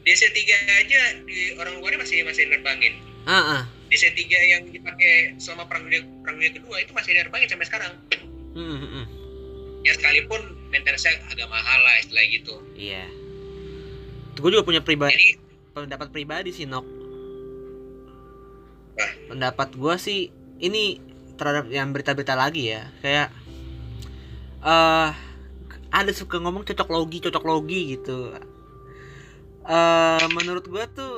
DC3 0.03 0.39
aja 0.83 1.01
di 1.23 1.55
orang 1.55 1.79
luarnya 1.79 2.03
masih 2.03 2.27
masih 2.27 2.43
nerbangin 2.51 2.99
ah 3.23 3.63
ah. 3.63 3.63
DC3 3.87 4.19
yang 4.27 4.63
dipakai 4.67 5.39
selama 5.39 5.63
perang 5.71 5.87
dunia 5.87 6.03
perang 6.19 6.35
dunia 6.35 6.51
kedua 6.59 6.75
itu 6.83 6.91
masih 6.91 7.15
nerbangin 7.15 7.47
sampai 7.47 7.67
sekarang. 7.71 7.93
Mm, 8.53 8.67
mm, 8.67 8.89
mm. 8.89 9.05
ya 9.83 9.91
sekalipun 9.97 10.41
maintenance-nya 10.69 11.23
agak 11.31 11.47
mahal 11.47 11.79
lah 11.81 11.95
istilah 12.03 12.25
gitu. 12.27 12.55
Iya. 12.75 13.07
Gue 14.35 14.49
juga 14.51 14.65
punya 14.65 14.81
pribadi 14.83 15.15
jadi 15.15 15.29
pendapat 15.73 16.13
pribadi 16.13 16.53
sih 16.53 16.69
Nok. 16.69 16.85
Apa? 18.93 19.33
pendapat 19.33 19.73
gue 19.73 19.95
sih 19.97 20.29
ini 20.61 21.01
terhadap 21.33 21.65
yang 21.73 21.89
berita-berita 21.89 22.37
lagi 22.37 22.69
ya. 22.69 22.85
Kayak 23.01 23.33
eh 24.61 25.09
ada 25.93 26.11
suka 26.13 26.37
ngomong 26.37 26.61
cocok 26.61 26.89
logi 26.93 27.17
cocok 27.25 27.43
logi 27.43 27.97
gitu. 27.97 28.37
Eh 29.65 30.25
menurut 30.37 30.69
gue 30.69 30.85
tuh 30.93 31.13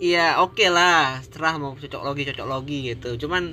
ya 0.00 0.40
oke 0.40 0.64
lah 0.72 1.20
setelah 1.20 1.60
mau 1.60 1.76
cocok 1.76 2.02
logi 2.02 2.22
cocok 2.32 2.48
logi 2.48 2.78
gitu. 2.96 3.20
Cuman 3.20 3.52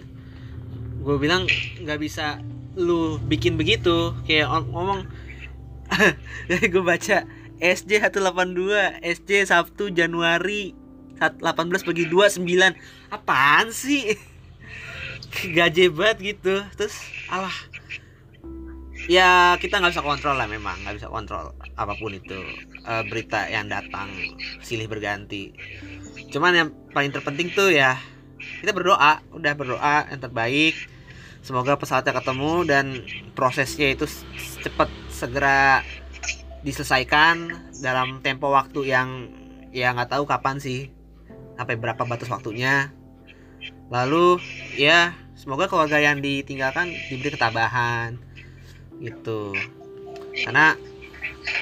gue 1.04 1.16
bilang 1.20 1.44
nggak 1.84 2.00
bisa 2.00 2.40
lu 2.80 3.20
bikin 3.28 3.60
begitu. 3.60 4.16
Kayak 4.24 4.48
om- 4.56 4.72
ngomong 4.72 5.00
dari 6.50 6.66
gue 6.72 6.80
baca 6.80 7.43
SJ 7.62 8.10
182 8.10 9.04
SJ 9.04 9.32
Sabtu 9.50 9.94
Januari 9.94 10.74
sat- 11.18 11.40
18 11.40 11.86
bagi 11.86 12.06
2 12.10 12.40
9 12.42 13.14
apaan 13.14 13.70
sih? 13.70 14.18
Gaje 15.58 15.90
banget 15.90 16.36
gitu. 16.38 16.62
Terus 16.78 16.96
alah. 17.30 17.54
Ya 19.12 19.60
kita 19.60 19.84
nggak 19.84 20.00
bisa 20.00 20.06
kontrol 20.06 20.40
lah 20.40 20.48
memang 20.48 20.80
nggak 20.88 20.96
bisa 20.96 21.12
kontrol 21.12 21.52
apa 21.76 21.92
pun 22.00 22.16
itu 22.16 22.40
eh, 22.88 23.04
berita 23.04 23.52
yang 23.52 23.68
datang 23.68 24.08
silih 24.64 24.88
berganti. 24.88 25.52
Cuman 26.32 26.52
yang 26.56 26.70
paling 26.96 27.12
terpenting 27.12 27.52
tuh 27.52 27.68
ya 27.68 28.00
kita 28.64 28.72
berdoa 28.72 29.20
udah 29.36 29.54
berdoa 29.60 29.96
yang 30.08 30.22
terbaik. 30.24 30.76
Semoga 31.44 31.76
pesawatnya 31.76 32.16
ketemu 32.16 32.54
dan 32.64 32.86
prosesnya 33.36 33.92
itu 33.92 34.08
cepat 34.64 34.88
segera 35.12 35.84
diselesaikan 36.64 37.52
dalam 37.84 38.24
tempo 38.24 38.48
waktu 38.50 38.88
yang 38.88 39.30
ya 39.76 39.92
nggak 39.92 40.16
tahu 40.16 40.24
kapan 40.24 40.58
sih 40.64 40.88
sampai 41.60 41.76
berapa 41.76 42.02
batas 42.08 42.32
waktunya. 42.32 42.90
Lalu 43.92 44.40
ya 44.80 45.14
semoga 45.36 45.68
keluarga 45.68 46.00
yang 46.00 46.24
ditinggalkan 46.24 46.96
diberi 47.12 47.36
ketabahan 47.36 48.16
gitu. 49.04 49.52
Karena 50.34 50.80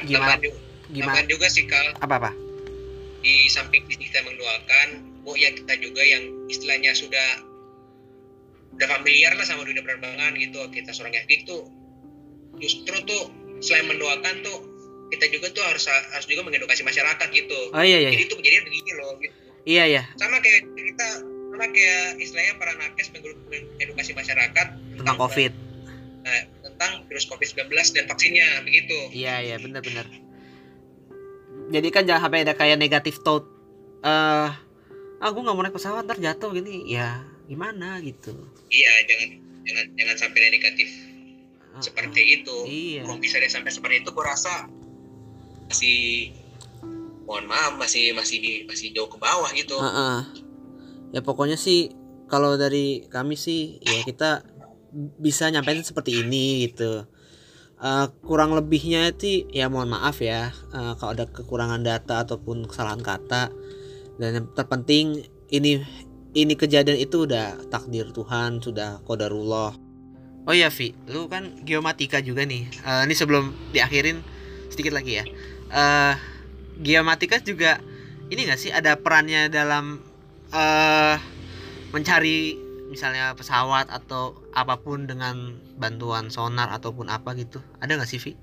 gimana 0.06 0.38
gimana 0.94 1.22
juga 1.26 1.50
sih 1.50 1.66
kal? 1.66 1.98
Apa 2.00 2.22
apa? 2.22 2.32
Di 3.26 3.50
samping 3.50 3.90
kita 3.90 4.22
mendoakan 4.24 4.88
bu 5.22 5.38
ya 5.38 5.54
kita 5.54 5.78
juga 5.82 6.02
yang 6.02 6.24
istilahnya 6.50 6.94
sudah 6.98 7.46
udah 8.78 8.88
familiar 8.88 9.36
lah 9.38 9.46
sama 9.46 9.62
dunia 9.68 9.84
penerbangan 9.84 10.34
gitu 10.38 10.62
kita 10.72 10.94
seorang 10.94 11.18
FK 11.26 11.50
tuh. 11.50 11.68
Justru 12.62 12.96
tuh 13.06 13.24
selain 13.62 13.90
mendoakan 13.90 14.46
tuh 14.46 14.71
kita 15.12 15.26
juga 15.28 15.52
tuh 15.52 15.64
harus 15.68 15.84
harus 15.92 16.26
juga 16.26 16.42
mengedukasi 16.48 16.82
masyarakat 16.82 17.28
gitu. 17.36 17.60
Oh 17.76 17.84
iya 17.84 18.00
iya 18.08 18.10
jadi 18.16 18.32
tuh 18.32 18.38
kejadian 18.40 18.64
begini 18.66 18.92
loh 18.96 19.12
gitu. 19.20 19.36
iya 19.68 19.84
iya. 19.86 20.04
Sama 20.18 20.40
kayak 20.40 20.66
kita 20.72 21.08
sama 21.52 21.66
kayak 21.76 22.18
istilahnya 22.18 22.56
para 22.58 22.74
nakes 22.80 23.12
mengedukasi 23.12 24.16
masyarakat 24.16 24.68
tentang 24.98 25.18
covid. 25.20 25.52
Nah, 26.22 26.38
tentang 26.64 26.92
virus 27.10 27.26
COVID-19 27.26 27.70
dan 27.98 28.06
vaksinnya 28.08 28.64
begitu. 28.64 28.98
Iya 29.12 29.42
iya 29.44 29.56
benar-benar 29.60 30.08
jadi 31.72 31.88
kan 31.88 32.04
jangan 32.04 32.28
sampai 32.28 32.44
ada 32.44 32.54
kayak 32.54 32.78
negatif 32.78 33.24
thought 33.24 33.48
eh 34.04 34.50
ah 35.22 35.30
gue 35.30 35.42
nggak 35.42 35.56
mau 35.56 35.64
naik 35.64 35.76
pesawat 35.78 36.04
ntar 36.04 36.20
jatuh 36.20 36.52
gini. 36.52 36.84
Ya 36.92 37.24
gimana 37.48 38.04
gitu. 38.04 38.36
Iya 38.68 38.92
jangan 39.08 39.30
jangan 39.64 39.86
jangan 39.96 40.16
sampai 40.20 40.38
ada 40.44 40.50
negatif 40.52 40.90
Ah, 41.72 41.80
seperti 41.80 42.44
itu. 42.44 42.58
iya. 42.68 43.08
Kalau 43.08 43.16
bisa 43.24 43.40
dia 43.40 43.48
sampai 43.48 43.72
seperti 43.72 44.04
itu 44.04 44.12
gue 44.12 44.26
rasa 44.28 44.68
masih 45.72 46.36
mohon 47.24 47.48
maaf 47.48 47.80
masih 47.80 48.12
masih 48.12 48.68
masih 48.68 48.92
jauh 48.92 49.08
ke 49.08 49.16
bawah 49.16 49.48
gitu. 49.56 49.80
Ah, 49.80 49.88
ah. 49.88 50.20
ya 51.16 51.24
pokoknya 51.24 51.56
sih 51.56 51.96
kalau 52.28 52.60
dari 52.60 53.08
kami 53.08 53.40
sih 53.40 53.80
ya 53.80 54.04
kita 54.04 54.44
bisa 55.16 55.48
nyampein 55.48 55.80
seperti 55.80 56.28
ini 56.28 56.68
gitu. 56.68 57.08
Eh, 57.82 58.08
kurang 58.28 58.54
lebihnya 58.54 59.16
itu 59.16 59.48
ya 59.50 59.72
mohon 59.72 59.96
maaf 59.96 60.20
ya 60.20 60.52
eh, 60.52 60.94
kalau 61.00 61.16
ada 61.16 61.26
kekurangan 61.32 61.82
data 61.82 62.28
ataupun 62.28 62.68
kesalahan 62.68 63.00
kata. 63.00 63.48
Dan 64.20 64.30
yang 64.36 64.48
terpenting 64.52 65.24
ini 65.56 65.80
ini 66.36 66.54
kejadian 66.60 67.00
itu 67.00 67.24
udah 67.24 67.64
takdir 67.72 68.12
Tuhan 68.12 68.60
sudah 68.60 69.04
kodarullah 69.04 69.76
oh 70.48 70.56
ya 70.56 70.72
Vi 70.72 70.96
lu 71.12 71.28
kan 71.28 71.64
geomatika 71.64 72.20
juga 72.24 72.44
nih. 72.44 72.68
Eh, 72.70 73.02
ini 73.08 73.16
sebelum 73.16 73.54
diakhirin 73.72 74.20
sedikit 74.72 74.96
lagi 74.96 75.20
ya 75.20 75.26
eh 75.72 76.16
geomatika 76.84 77.40
juga 77.40 77.80
ini 78.32 78.48
gak 78.48 78.60
sih 78.60 78.72
ada 78.72 79.00
perannya 79.00 79.48
dalam 79.48 80.04
eh 80.52 81.18
mencari 81.92 82.56
misalnya 82.92 83.32
pesawat 83.40 83.88
atau 83.88 84.36
apa 84.52 84.76
pun 84.84 85.08
dengan 85.08 85.56
bantuan 85.80 86.28
sonar 86.28 86.68
ataupun 86.76 87.08
apa 87.08 87.32
gitu 87.40 87.64
ada 87.80 87.96
nggak 87.96 88.08
sih 88.12 88.20
Vi? 88.20 88.36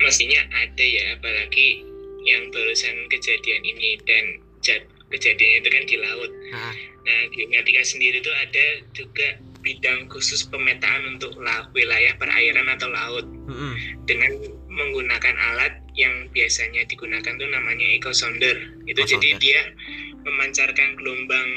mestinya 0.00 0.40
ada 0.52 0.84
ya 0.84 1.16
apalagi 1.16 1.84
yang 2.24 2.48
barusan 2.52 2.96
kejadian 3.12 3.62
ini 3.64 4.00
dan 4.08 4.24
jad- 4.64 4.88
kejadian 5.12 5.60
itu 5.60 5.68
kan 5.68 5.84
di 5.84 5.96
laut 6.00 6.32
Nah, 6.46 6.72
nah 7.04 7.20
geomatika 7.32 7.82
sendiri 7.84 8.18
itu 8.24 8.32
ada 8.32 8.66
juga 8.96 9.36
bidang 9.60 10.08
khusus 10.08 10.46
pemetaan 10.48 11.16
untuk 11.16 11.36
la- 11.42 11.68
wilayah 11.76 12.14
perairan 12.16 12.66
atau 12.70 12.88
laut 12.88 13.26
mm-mm. 13.28 13.72
dengan 14.08 14.30
menggunakan 14.76 15.34
alat 15.34 15.72
yang 15.96 16.28
biasanya 16.30 16.84
digunakan 16.84 17.32
tuh 17.32 17.48
namanya 17.48 17.86
echo 17.90 18.12
sounder 18.12 18.54
itu 18.84 19.00
Echo 19.00 19.16
jadi 19.16 19.28
sounder. 19.32 19.42
dia 19.42 19.60
memancarkan 20.22 20.88
gelombang 20.94 21.48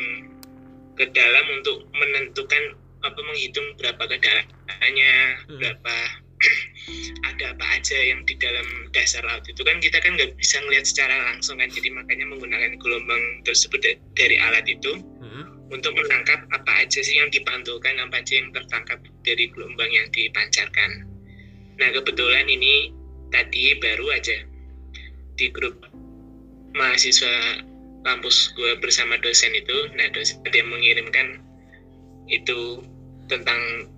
ke 0.96 1.06
dalam 1.12 1.46
untuk 1.54 1.88
menentukan 1.92 2.64
apa 3.00 3.20
menghitung 3.22 3.68
berapa 3.76 4.00
kendaraannya 4.00 5.14
Hmm. 5.48 5.60
berapa 5.60 5.96
ada 7.30 7.52
apa 7.52 7.66
aja 7.76 7.98
yang 8.00 8.24
di 8.24 8.36
dalam 8.40 8.64
dasar 8.92 9.24
laut 9.24 9.44
itu 9.44 9.60
kan 9.60 9.80
kita 9.80 10.00
kan 10.00 10.16
nggak 10.16 10.36
bisa 10.36 10.60
ngelihat 10.64 10.88
secara 10.88 11.16
langsung 11.28 11.60
kan 11.60 11.68
jadi 11.68 11.92
makanya 11.92 12.26
menggunakan 12.28 12.80
gelombang 12.80 13.20
tersebut 13.44 13.80
da- 13.80 14.00
dari 14.16 14.40
alat 14.40 14.64
itu 14.64 15.00
Mm-mm. 15.20 15.68
untuk 15.68 15.92
menangkap 15.96 16.40
apa 16.50 16.72
aja 16.80 17.00
sih 17.00 17.20
yang 17.20 17.28
dipantulkan 17.28 17.96
apa 18.00 18.24
aja 18.24 18.40
yang 18.40 18.52
tertangkap 18.52 19.00
dari 19.24 19.52
gelombang 19.52 19.92
yang 19.92 20.08
dipancarkan 20.12 20.92
nah 21.76 21.90
kebetulan 21.92 22.48
ini 22.48 22.92
tadi 23.30 23.78
baru 23.78 24.06
aja 24.14 24.38
di 25.40 25.48
grup 25.54 25.80
mahasiswa 26.76 27.64
kampus 28.04 28.54
gue 28.56 28.78
bersama 28.80 29.20
dosen 29.20 29.52
itu. 29.56 29.78
Nah 29.96 30.08
dosen 30.12 30.40
dia 30.50 30.64
mengirimkan 30.64 31.44
itu 32.30 32.84
tentang 33.30 33.90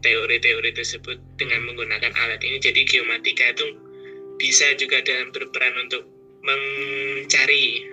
teori-teori 0.00 0.72
tersebut 0.72 1.20
dengan 1.36 1.64
menggunakan 1.68 2.12
alat 2.16 2.40
ini. 2.42 2.56
Jadi 2.58 2.86
geomatika 2.88 3.52
itu 3.52 3.66
bisa 4.40 4.72
juga 4.80 5.04
dalam 5.04 5.28
berperan 5.30 5.76
untuk 5.84 6.04
mencari 6.40 7.84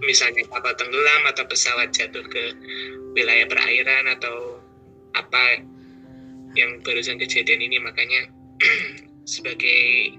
misalnya 0.00 0.46
kapal 0.48 0.72
tenggelam 0.78 1.22
atau 1.28 1.44
pesawat 1.44 1.92
jatuh 1.92 2.24
ke 2.24 2.44
wilayah 3.12 3.44
perairan 3.50 4.08
atau 4.16 4.62
apa 5.12 5.60
yang 6.54 6.80
barusan 6.86 7.18
kejadian 7.18 7.66
ini. 7.66 7.76
Makanya 7.82 8.30
sebagai 9.28 10.16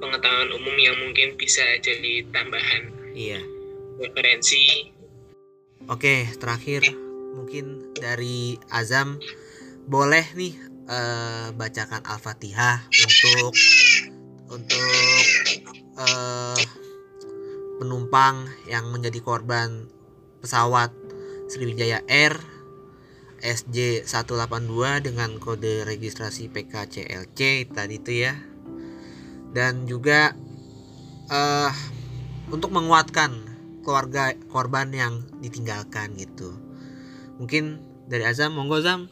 pengetahuan 0.00 0.48
umum 0.56 0.76
yang 0.80 0.96
mungkin 0.96 1.36
bisa 1.36 1.60
jadi 1.84 2.24
tambahan 2.32 2.88
Iya. 3.12 3.44
referensi. 4.00 4.94
Oke, 5.92 6.24
terakhir 6.40 6.88
mungkin 7.36 7.92
dari 7.92 8.56
Azam 8.72 9.20
boleh 9.84 10.24
nih 10.32 10.54
eh, 10.88 11.48
bacakan 11.52 12.00
Al-Fatihah 12.08 12.88
untuk 12.88 13.52
untuk 14.48 15.24
eh, 16.00 16.62
penumpang 17.76 18.48
yang 18.70 18.88
menjadi 18.88 19.20
korban 19.20 19.84
pesawat 20.40 20.94
Sriwijaya 21.50 22.06
Air 22.08 22.38
SJ 23.40 24.08
182 24.08 25.04
dengan 25.04 25.38
kode 25.38 25.86
registrasi 25.86 26.50
PKCLC 26.50 27.70
tadi 27.70 27.96
itu 28.02 28.12
ya. 28.26 28.34
Dan 29.54 29.88
juga 29.88 30.34
eh 31.28 31.72
untuk 32.48 32.72
menguatkan 32.72 33.48
keluarga 33.84 34.32
korban 34.52 34.92
yang 34.92 35.24
ditinggalkan 35.40 36.16
gitu. 36.16 36.56
Mungkin 37.40 37.80
dari 38.08 38.24
Azam, 38.24 38.56
monggo 38.56 38.80
Azam. 38.80 39.08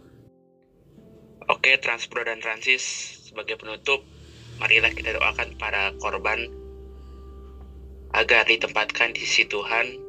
Oke, 1.46 1.78
Transpro 1.78 2.26
dan 2.26 2.42
Transis 2.42 2.82
sebagai 3.30 3.54
penutup, 3.60 4.02
marilah 4.58 4.90
kita 4.90 5.14
doakan 5.14 5.54
para 5.60 5.94
korban 6.02 6.50
agar 8.16 8.48
ditempatkan 8.48 9.14
di 9.14 9.22
sisi 9.22 9.46
Tuhan. 9.46 10.05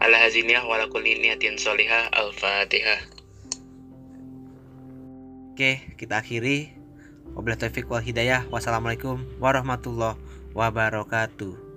Ala 0.00 0.16
haziniyah 0.16 0.64
wa 0.64 0.80
ala 0.80 0.88
kulli 0.88 1.20
niyatin 1.20 1.60
solihah. 1.60 2.08
Al-Fatihah. 2.10 3.00
Oke, 5.52 5.84
kita 6.00 6.24
akhiri. 6.24 6.72
Wabillahi 7.36 7.68
taufiq 7.68 7.86
wal 7.86 8.02
hidayah. 8.02 8.48
Wassalamualaikum 8.48 9.20
warahmatullahi 9.38 10.16
wabarakatuh. 10.56 11.69